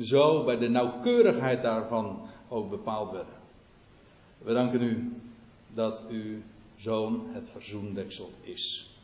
zo 0.00 0.44
bij 0.44 0.58
de 0.58 0.68
nauwkeurigheid 0.68 1.62
daarvan 1.62 2.20
ook 2.48 2.70
bepaald 2.70 3.12
werden. 3.12 3.34
We 4.38 4.52
danken 4.52 4.82
u 4.82 5.12
dat 5.74 6.02
uw 6.10 6.38
zoon 6.76 7.26
het 7.32 7.48
verzoendeksel 7.48 8.30
is. 8.40 8.94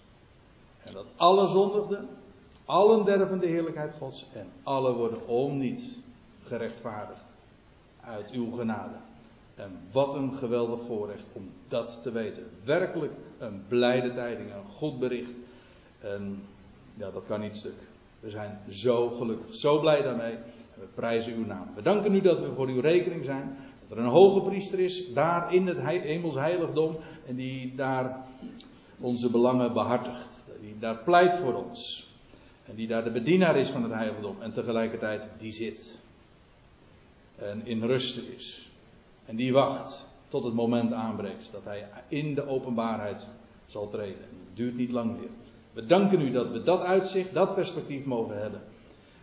En 0.83 0.93
dat 0.93 1.07
alle 1.17 1.49
zondigden, 1.49 2.09
allen 2.67 3.05
derven 3.05 3.39
de 3.39 3.47
heerlijkheid 3.47 3.95
Gods 3.99 4.27
en 4.33 4.47
alle 4.63 4.93
worden 4.93 5.27
om 5.27 5.59
niet 5.59 5.99
gerechtvaardigd 6.43 7.25
uit 8.01 8.31
uw 8.31 8.51
genade. 8.51 8.95
En 9.55 9.79
wat 9.93 10.15
een 10.15 10.35
geweldig 10.35 10.81
voorrecht 10.87 11.25
om 11.33 11.51
dat 11.69 11.99
te 12.03 12.13
weten. 12.13 12.47
Werkelijk 12.65 13.13
een 13.39 13.63
blijde 13.69 14.15
tijding, 14.15 14.51
een 14.51 14.73
goed 14.73 14.99
bericht. 14.99 15.35
En 16.01 16.43
ja, 16.95 17.11
dat 17.11 17.27
kan 17.27 17.41
niet 17.41 17.57
stuk. 17.57 17.79
We 18.21 18.31
zijn 18.31 18.59
zo 18.69 19.11
gelukkig, 19.11 19.55
zo 19.55 19.81
blij 19.81 20.03
daarmee. 20.03 20.33
En 20.33 20.81
we 20.81 20.87
prijzen 20.95 21.35
uw 21.35 21.47
naam. 21.47 21.69
We 21.75 21.83
danken 21.83 22.15
u 22.15 22.21
dat 22.21 22.41
we 22.41 22.53
voor 22.55 22.69
uw 22.69 22.81
rekening 22.81 23.25
zijn. 23.25 23.57
Dat 23.89 23.99
er 23.99 24.05
een 24.05 24.11
hoge 24.11 24.41
priester 24.41 24.79
is 24.79 25.13
daar 25.13 25.55
in 25.55 25.67
het 25.67 25.81
hemels 25.81 26.35
heiligdom. 26.35 26.97
En 27.27 27.35
die 27.35 27.75
daar 27.75 28.27
onze 29.01 29.31
belangen 29.31 29.73
behartigt. 29.73 30.47
Die 30.61 30.79
daar 30.79 30.97
pleit 30.97 31.35
voor 31.37 31.55
ons. 31.55 32.06
En 32.69 32.75
die 32.75 32.87
daar 32.87 33.05
de 33.05 33.11
bedienaar 33.11 33.57
is 33.57 33.69
van 33.71 33.83
het 33.83 33.93
heiligdom. 33.93 34.37
En 34.41 34.53
tegelijkertijd 34.53 35.31
die 35.39 35.53
zit. 35.53 36.01
En 37.37 37.67
in 37.67 37.83
rust 37.83 38.17
is. 38.37 38.71
En 39.25 39.37
die 39.37 39.53
wacht 39.53 40.07
tot 40.29 40.45
het 40.45 40.55
moment 40.55 40.93
aanbreekt 40.93 41.49
dat 41.53 41.65
hij 41.65 41.89
in 42.09 42.35
de 42.35 42.47
openbaarheid 42.47 43.29
zal 43.67 43.89
treden. 43.89 44.23
Het 44.23 44.57
duurt 44.57 44.77
niet 44.77 44.93
lang 44.93 45.19
meer. 45.19 45.29
We 45.73 45.87
danken 45.87 46.21
u 46.21 46.31
dat 46.31 46.51
we 46.51 46.63
dat 46.63 46.83
uitzicht, 46.83 47.35
dat 47.35 47.55
perspectief 47.55 48.05
mogen 48.05 48.41
hebben. 48.41 48.61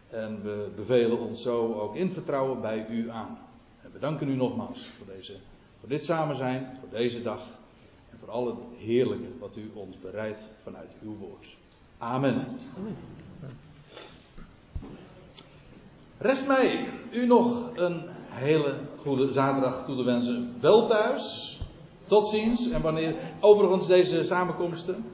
En 0.10 0.44
we 0.44 0.70
bevelen 0.76 1.20
ons 1.20 1.42
zo 1.42 1.74
ook 1.74 1.96
in 1.96 2.12
vertrouwen 2.12 2.62
bij 2.62 2.88
u 2.90 3.10
aan. 3.10 3.38
En 3.82 3.90
we 3.94 4.00
danken 4.00 4.30
u 4.30 4.36
nogmaals 4.36 4.86
voor, 4.86 5.08
deze, 5.16 5.36
voor 5.80 5.90
dit 5.90 6.06
samen 6.06 6.36
zijn, 6.36 6.78
voor 6.80 6.90
deze 6.90 7.22
dag. 7.22 7.42
En 8.12 8.18
voor 8.20 8.30
al 8.30 8.48
het 8.48 8.58
heerlijke 8.78 9.28
wat 9.40 9.56
u 9.56 9.72
ons 9.74 10.00
bereidt 10.00 10.52
vanuit 10.64 10.96
uw 11.04 11.18
woord. 11.18 11.58
Amen. 11.98 12.46
Rest 16.18 16.48
mij 16.48 16.86
u 17.12 17.26
nog 17.26 17.70
een 17.76 18.02
hele 18.30 18.74
goede 18.98 19.32
zaterdag 19.32 19.86
toe 19.86 19.96
te 19.96 20.04
wensen. 20.04 20.54
Wel 20.60 20.88
thuis. 20.88 21.58
Tot 22.08 22.28
ziens. 22.28 22.70
En 22.70 22.82
wanneer, 22.82 23.16
overigens 23.40 23.88
deze 23.88 24.24
samenkomsten 24.24 25.06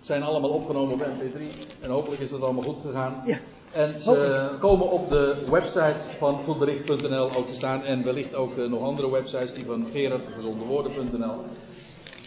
zijn 0.00 0.22
allemaal 0.22 0.50
opgenomen 0.50 0.92
op 0.92 1.00
MP3. 1.00 1.40
En 1.80 1.90
hopelijk 1.90 2.20
is 2.20 2.30
dat 2.30 2.42
allemaal 2.42 2.62
goed 2.62 2.78
gegaan. 2.86 3.22
Ja. 3.26 3.38
En 3.72 4.00
ze 4.00 4.48
komen 4.60 4.90
op 4.90 5.08
de 5.08 5.46
website 5.50 6.04
van 6.18 6.42
goedbericht.nl 6.42 7.30
ook 7.36 7.46
te 7.46 7.54
staan. 7.54 7.84
En 7.84 8.04
wellicht 8.04 8.34
ook 8.34 8.58
eh, 8.58 8.64
nog 8.64 8.82
andere 8.82 9.10
websites, 9.10 9.54
die 9.54 9.64
van 9.64 9.86
Gerard 9.92 10.22
van 10.22 10.32
gezondewoorden.nl. 10.32 11.34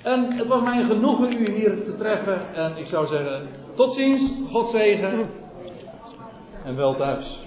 En 0.04 0.32
het 0.32 0.48
was 0.48 0.62
mij 0.62 0.78
een 0.78 0.86
genoegen 0.86 1.42
u 1.42 1.52
hier 1.52 1.84
te 1.84 1.96
treffen. 1.96 2.56
En 2.56 2.78
ik 2.78 2.86
zou 2.86 3.08
zeggen, 3.08 3.48
tot 3.74 3.94
ziens, 3.94 4.34
God 4.52 4.70
zegen. 4.70 5.30
En 6.66 6.76
wel 6.76 6.96
thuis. 6.96 7.40